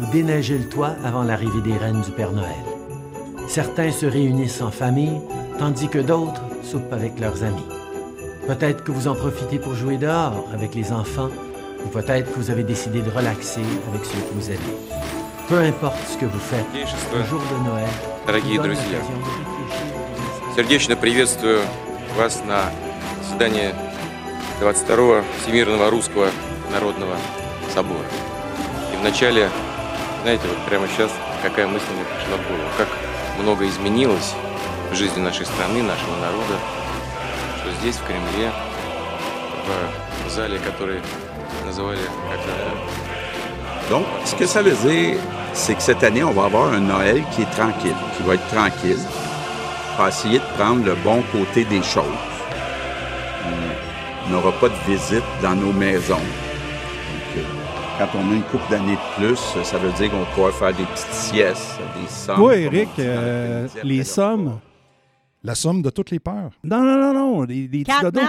[0.00, 2.64] ou déneiger le toit avant l'arrivée des reines du Père Noël.
[3.48, 5.20] Certains se réunissent en famille,
[5.58, 7.66] tandis que d'autres soupent avec leurs amis.
[8.46, 11.30] Peut-être que vous en profitez pour jouer dehors avec les enfants,
[11.84, 14.76] ou peut-être que vous avez décidé de relaxer avec ceux que vous aimez.
[15.48, 17.88] Peu importe ce que vous faites, le jour de Noël,
[18.26, 18.98] Дорогие друзья,
[20.54, 21.62] сердечно приветствую
[22.16, 22.70] вас на
[23.22, 23.74] заседании
[24.60, 26.28] 22-го Всемирного Русского
[26.70, 27.16] Народного
[27.72, 28.04] Собора.
[28.92, 29.48] И вначале,
[30.22, 31.10] знаете, вот прямо сейчас
[31.42, 32.88] какая мысль мне пришла в голову, как
[33.38, 34.34] много изменилось
[34.90, 36.58] в жизни нашей страны, нашего народа,
[37.60, 38.50] что здесь, в Кремле,
[40.26, 41.00] в зале, который
[43.90, 45.18] Donc, ce que ça veut dire,
[45.54, 48.46] c'est que cette année, on va avoir un Noël qui est tranquille, qui va être
[48.48, 48.98] tranquille.
[49.98, 52.04] On va essayer de prendre le bon côté des choses.
[54.26, 56.16] On n'aura pas de visite dans nos maisons.
[56.16, 57.42] Donc, euh,
[57.98, 60.84] quand on a une couple d'années de plus, ça veut dire qu'on pouvoir faire des
[60.84, 62.36] petites siestes, des sommes.
[62.36, 64.60] Toi, comme Eric, euh, les sommes?
[65.42, 66.50] La somme de toutes les peurs.
[66.62, 67.44] Non, non, non, non.
[67.46, 68.20] Des, des petits dodos.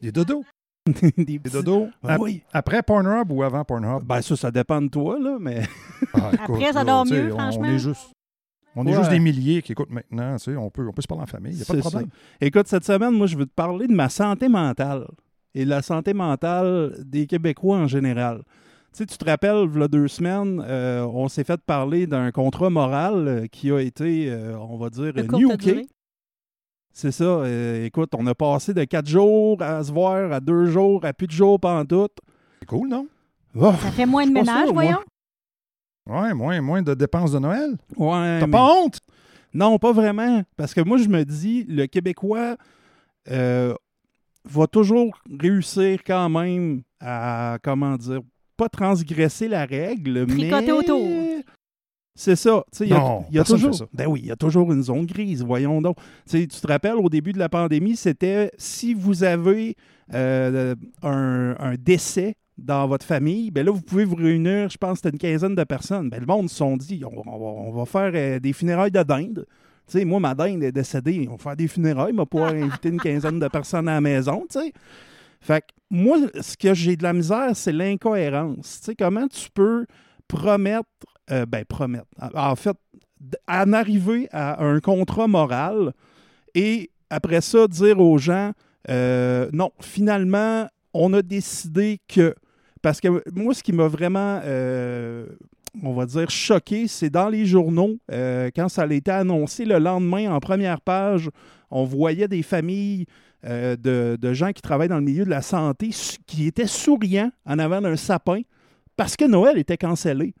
[0.00, 0.44] Des dodos.
[1.16, 1.88] des petits- dodos?
[2.02, 2.42] Ah Ap- oui.
[2.52, 4.02] Après Pornhub ou avant Pornhub?
[4.04, 5.62] Ben, ça, ça dépend de toi, là, mais.
[6.14, 7.62] Ah, écoute, Après, ça dort mieux, on- franchement.
[7.66, 8.10] On est juste,
[8.74, 8.96] on est Ouais.
[8.98, 10.36] juste des milliers qui écoutent maintenant.
[10.36, 11.52] tu sais, On peut, on peut se parler en famille.
[11.52, 12.06] Il n'y a pas de problème.
[12.10, 12.46] ça.
[12.46, 15.06] Écoute, cette semaine, moi, je veux te parler de ma santé mentale
[15.54, 18.38] et de la santé mentale des Québécois en général.
[18.92, 22.06] Tu sais, tu te rappelles, il y a deux semaines, euh, on s'est fait parler
[22.08, 25.86] d'un contrat moral euh, qui a été, euh, on va dire, durée.
[26.92, 27.24] C'est ça.
[27.24, 31.12] euh, écoute, on a passé de quatre jours à se voir à deux jours, à
[31.12, 32.16] plus de jours pantoute.
[32.60, 33.06] C'est cool, non?
[33.56, 34.82] Oh, Ça fait moins de pas ménage, sûr, moi.
[34.84, 34.98] voyons.
[36.06, 37.76] Ouais, moins, moins de dépenses de Noël.
[37.96, 38.98] Ouais, T'as mais- pas honte?
[39.54, 40.42] Non, pas vraiment.
[40.56, 42.56] Parce que moi, je me dis, le Québécois
[43.30, 43.74] euh,
[44.44, 48.20] va toujours réussir quand même à, comment dire,
[48.56, 50.72] pas transgresser la règle, Tricoter mais...
[50.72, 51.00] autour.
[52.14, 52.64] C'est ça.
[52.72, 53.86] Tu sais, Il y a, Non, y a toujours, ça.
[53.92, 55.96] ben oui, il y a toujours une zone grise, voyons donc.
[56.28, 59.76] Tu te rappelles, au début de la pandémie, c'était si vous avez
[60.12, 65.00] euh, un, un décès dans votre famille, ben là, vous pouvez vous réunir, je pense
[65.00, 66.10] que c'était une quinzaine de personnes.
[66.10, 68.90] Ben, le monde se sont dit, on, on va, on va faire euh, des funérailles
[68.90, 69.46] de dinde.
[69.86, 71.26] Tu sais, moi, ma dinde est décédée.
[71.28, 74.00] On va faire des funérailles, on va pouvoir inviter une quinzaine de personnes à la
[74.02, 74.72] maison, tu sais.
[75.40, 78.80] Fait que moi, ce que j'ai de la misère, c'est l'incohérence.
[78.80, 79.86] Tu sais, comment tu peux
[80.28, 80.84] promettre,
[81.30, 82.76] euh, ben promettre, en fait,
[83.48, 85.92] en arriver à un contrat moral
[86.54, 88.52] et après ça, dire aux gens,
[88.88, 92.34] euh, non, finalement, on a décidé que...
[92.82, 95.26] Parce que moi, ce qui m'a vraiment, euh,
[95.82, 100.32] on va dire, choqué, c'est dans les journaux, quand ça a été annoncé le lendemain,
[100.32, 101.28] en première page,
[101.70, 103.04] on voyait des familles
[103.44, 105.90] de, de gens qui travaillent dans le milieu de la santé
[106.26, 108.40] qui étaient souriants en avant d'un sapin
[108.96, 110.34] parce que Noël était cancellé.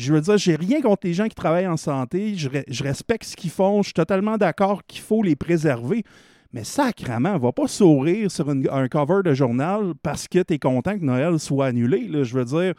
[0.00, 2.34] Je veux dire, j'ai rien contre les gens qui travaillent en santé.
[2.36, 3.82] Je, re- je respecte ce qu'ils font.
[3.82, 6.04] Je suis totalement d'accord qu'il faut les préserver.
[6.52, 10.58] Mais sacrement, va pas sourire sur une- un cover de journal parce que tu es
[10.58, 12.08] content que Noël soit annulé.
[12.08, 12.22] là.
[12.24, 12.74] Je veux dire,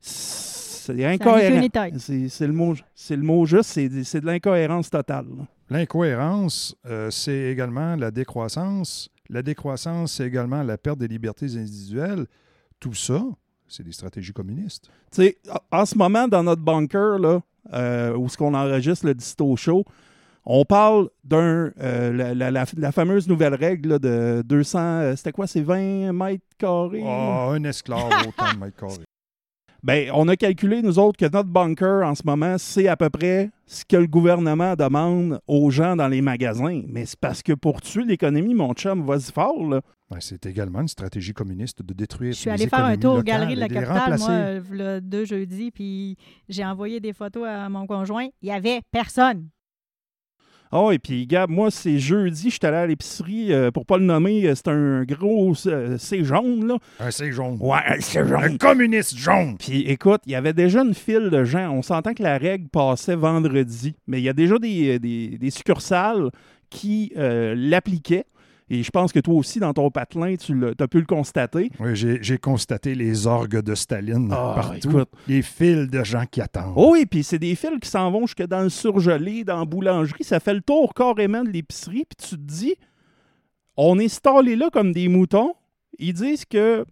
[0.00, 1.60] c'est incohérent.
[1.98, 3.70] C'est le mot, c'est le mot juste.
[3.70, 5.26] C'est c'est de l'incohérence totale.
[5.70, 9.08] L'incohérence, euh, c'est également la décroissance.
[9.30, 12.26] La décroissance, c'est également la perte des libertés individuelles.
[12.80, 13.22] Tout ça,
[13.74, 14.88] c'est des stratégies communistes.
[15.12, 15.38] Tu sais,
[15.70, 17.40] en- ce moment, dans notre bunker, là,
[17.72, 19.84] euh, où ce qu'on enregistre le Disto Show,
[20.46, 25.16] on parle d'un euh, la, la- la- la fameuse nouvelle règle là, de 200, euh,
[25.16, 27.02] c'était quoi, c'est 20 mètres carrés?
[27.06, 29.04] Ah, un esclave autant de mètres carrés.
[29.84, 33.10] Ben, on a calculé, nous autres, que notre bunker, en ce moment, c'est à peu
[33.10, 36.80] près ce que le gouvernement demande aux gens dans les magasins.
[36.88, 39.82] Mais c'est parce que pour tuer l'économie, mon chum, vas-y fort, là.
[40.10, 43.22] Ben, c'est également une stratégie communiste de détruire Je suis allée faire un tour aux
[43.22, 46.16] galeries de la capitale, moi, euh, v'là deux jeudis, puis
[46.48, 48.28] j'ai envoyé des photos à mon conjoint.
[48.40, 49.48] Il n'y avait personne.
[50.72, 53.96] Ah, et puis, Gab, moi, c'est jeudi, je suis allé à l'épicerie, euh, pour pas
[53.96, 56.78] le nommer, euh, c'est un gros euh, C jaune, là.
[56.98, 57.56] Un C jaune.
[57.60, 58.42] Ouais, un C jaune.
[58.42, 59.56] Un communiste jaune.
[59.56, 61.70] Puis écoute, il y avait déjà une file de gens.
[61.72, 65.50] On s'entend que la règle passait vendredi, mais il y a déjà des, des- des
[65.50, 66.30] succursales
[66.70, 68.24] qui euh, l'appliquaient.
[68.70, 71.70] Et je pense que toi aussi, dans ton patelin, tu as pu le constater.
[71.80, 74.88] Oui, j'ai constaté les orgues de Staline Ah, partout.
[74.88, 75.08] écoute.
[75.28, 76.72] Les files de gens qui attendent.
[76.74, 79.64] Oh oui, puis c'est des fils qui s'en vont jusque dans le surgelé, dans la
[79.66, 80.24] boulangerie.
[80.24, 82.04] Ça fait le tour carrément de l'épicerie.
[82.08, 82.74] Puis tu te dis,
[83.76, 85.54] on est stallés là comme des moutons.
[85.98, 86.86] Ils disent que,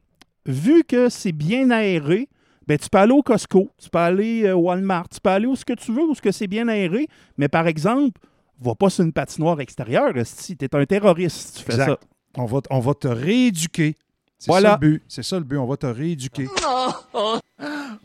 [0.45, 2.29] vu que c'est bien aéré,
[2.67, 5.47] ben, tu peux aller au Costco, tu peux aller euh, au Walmart, tu peux aller
[5.47, 7.09] où ce que tu veux, où ce que c'est bien aéré.
[7.39, 8.21] Mais par exemple,
[8.61, 10.13] va pas sur une patinoire extérieure.
[10.25, 11.87] Si tu es un terroriste, si tu fais Exact.
[11.89, 11.99] ça.
[12.37, 13.97] On va, on va te rééduquer.
[14.39, 14.71] C'est Voilà.
[14.71, 15.03] ça le but.
[15.09, 15.57] C'est ça le but.
[15.59, 16.49] On va te rééduquer.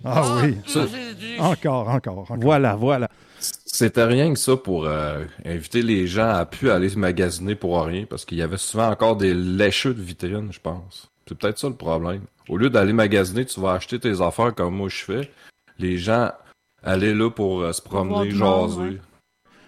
[0.04, 0.58] Ah oui.
[0.68, 0.86] Ça-
[1.40, 2.38] Encore, encore, encore.
[2.40, 3.10] Voilà, voilà.
[3.40, 7.82] C'était rien que ça pour euh, inviter les gens à plus aller se magasiner pour
[7.84, 11.10] rien, parce qu'il y avait souvent encore des lécheux de vitrine, je pense.
[11.28, 12.22] C'est peut-être ça le problème.
[12.50, 15.32] Au lieu d'aller magasiner, tu vas acheter tes affaires comme moi je fais.
[15.80, 16.32] Les gens
[16.84, 18.80] allaient là pour euh, se promener, monde, jaser.
[18.82, 18.98] ouais.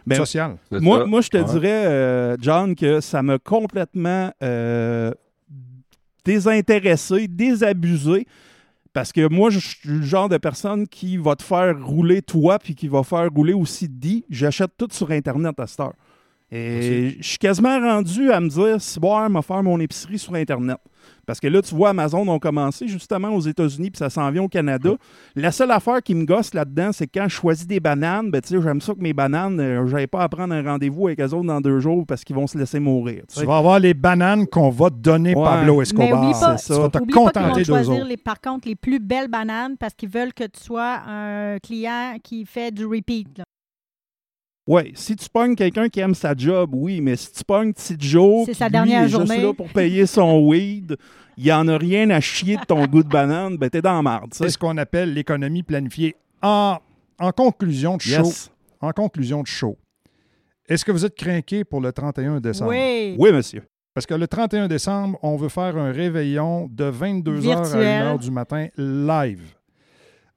[0.09, 0.57] Ben, Social.
[0.71, 1.43] Moi, je te Ouais.
[1.43, 5.11] dirais, euh, John, que ça m'a complètement euh,
[6.25, 8.25] désintéressé, désabusé.
[8.91, 12.57] Parce que moi, je suis le genre de personne qui va te faire rouler toi,
[12.57, 14.25] puis qui va faire rouler aussi dit.
[14.29, 15.93] J'achète tout sur Internet à cette heure.
[16.51, 20.17] Et je suis quasiment rendu à me dire, si bon, je vais faire mon épicerie
[20.17, 20.77] sur Internet.
[21.29, 24.41] Parce que là, tu vois, Amazon ont commencé justement aux États-Unis, puis ça s'en vient
[24.41, 24.95] au Canada.
[25.35, 28.41] La seule affaire qui me gosse là-dedans, c'est que quand je choisis des bananes, ben,
[28.41, 31.19] tu sais, j'aime ça que mes bananes, euh, j'avais pas à prendre un rendez-vous avec
[31.19, 33.21] eux autres dans deux jours parce qu'ils vont se laisser mourir.
[33.27, 33.41] tu sais.
[33.41, 35.43] Tu vas avoir les bananes qu'on va te donner Ouais.
[35.43, 36.23] Pablo Mais Escobar.
[36.23, 38.75] oublie pas, Tu vas te oublie pas qu'ils vont contenter choisir, les, par contre, les
[38.75, 43.37] plus belles bananes parce qu'ils veulent que tu sois un client qui fait du repeat.
[43.37, 43.43] là.
[44.69, 47.95] Ouais, si tu pognes quelqu'un qui aime sa job, oui, mais si tu pognes Petit
[47.97, 50.95] Joe, C'est sa lui dernière est juste là pour payer son weed,
[51.37, 54.01] il en a rien à chier de ton goût de banane, ben t'es dans la
[54.03, 54.31] marde.
[54.33, 56.15] C'est ce qu'on appelle l'économie planifiée.
[56.43, 56.77] En,
[57.19, 58.51] en conclusion de show, Yes.
[58.79, 59.75] en conclusion de show,
[60.67, 62.69] est-ce que vous êtes craqué pour le 31 décembre?
[62.69, 63.15] Oui.
[63.17, 63.63] Oui, monsieur.
[63.95, 68.03] Parce que le 31 décembre, on veut faire un réveillon de 22h à Virtuel.
[68.03, 69.41] 1h du matin live.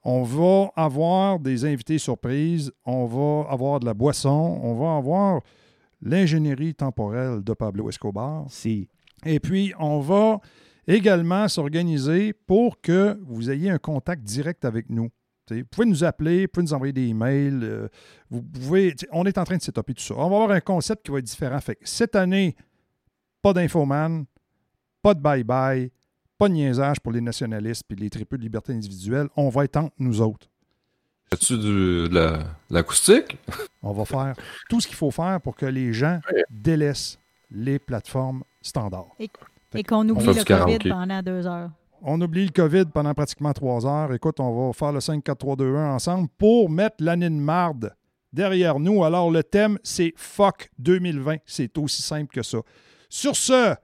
[0.05, 5.41] On va avoir des invités surprises, on va avoir de la boisson, on va avoir
[6.01, 8.47] l'ingénierie temporelle de Pablo Escobar.
[8.49, 8.89] Si.
[9.25, 10.41] Et puis, on va
[10.89, 15.11] également s'organiser pour que vous ayez un contact direct avec nous.
[15.47, 17.61] T'sais, vous pouvez nous appeler, vous pouvez nous envoyer des emails.
[17.63, 17.89] euh,
[18.31, 20.15] vous pouvez, on est en train de s'étoper tout ça.
[20.17, 21.61] On va avoir un concept qui va être différent.
[21.61, 22.57] Fait que cette année,
[23.41, 24.25] pas d'infoman,
[25.03, 25.91] pas de bye-bye,
[26.43, 29.29] pas de niaisage pour les nationalistes et les tripeux de liberté individuelle.
[29.37, 30.49] On va être entre nous autres.
[31.33, 33.39] As-tu du- de la- de l'acoustique?
[33.83, 34.35] On va faire
[34.69, 36.21] tout ce qu'il faut faire pour que les gens
[36.51, 37.19] délaissent
[37.51, 39.09] les plateformes standards.
[39.19, 39.31] Et,
[39.75, 40.89] et qu'on oublie le COVID karaoké.
[40.91, 41.71] pendant deux heures.
[42.03, 44.13] On oublie le COVID pendant pratiquement trois heures.
[44.13, 47.35] Écoute, on va faire le 5, 4, 3, 2, 1 ensemble pour mettre l'année de
[47.35, 47.95] marde
[48.33, 49.05] derrière nous.
[49.05, 51.37] Alors, le thème, c'est Fuck 2020.
[51.47, 52.59] C'est aussi simple que ça.
[53.09, 53.75] Sur ce,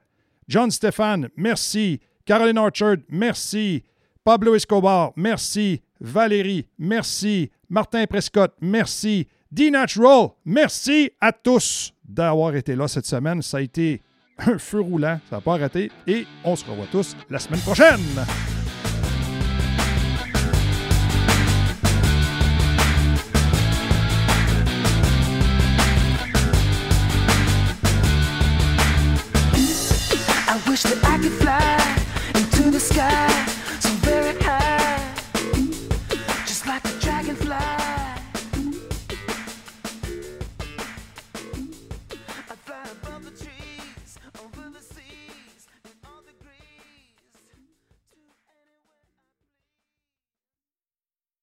[0.49, 1.99] John Stéphane, merci.
[2.29, 3.83] Caroline Orchard, merci.
[4.23, 5.81] Pablo Escobar, merci.
[5.99, 7.49] Valérie, merci.
[7.67, 9.27] Martin Prescott, merci.
[9.51, 13.41] D-Natural, merci à tous d'avoir été là cette semaine.
[13.41, 14.03] Ça a été
[14.37, 15.91] un feu roulant, ça n'a pas arrêté.
[16.05, 17.99] Et on se revoit tous la semaine prochaine.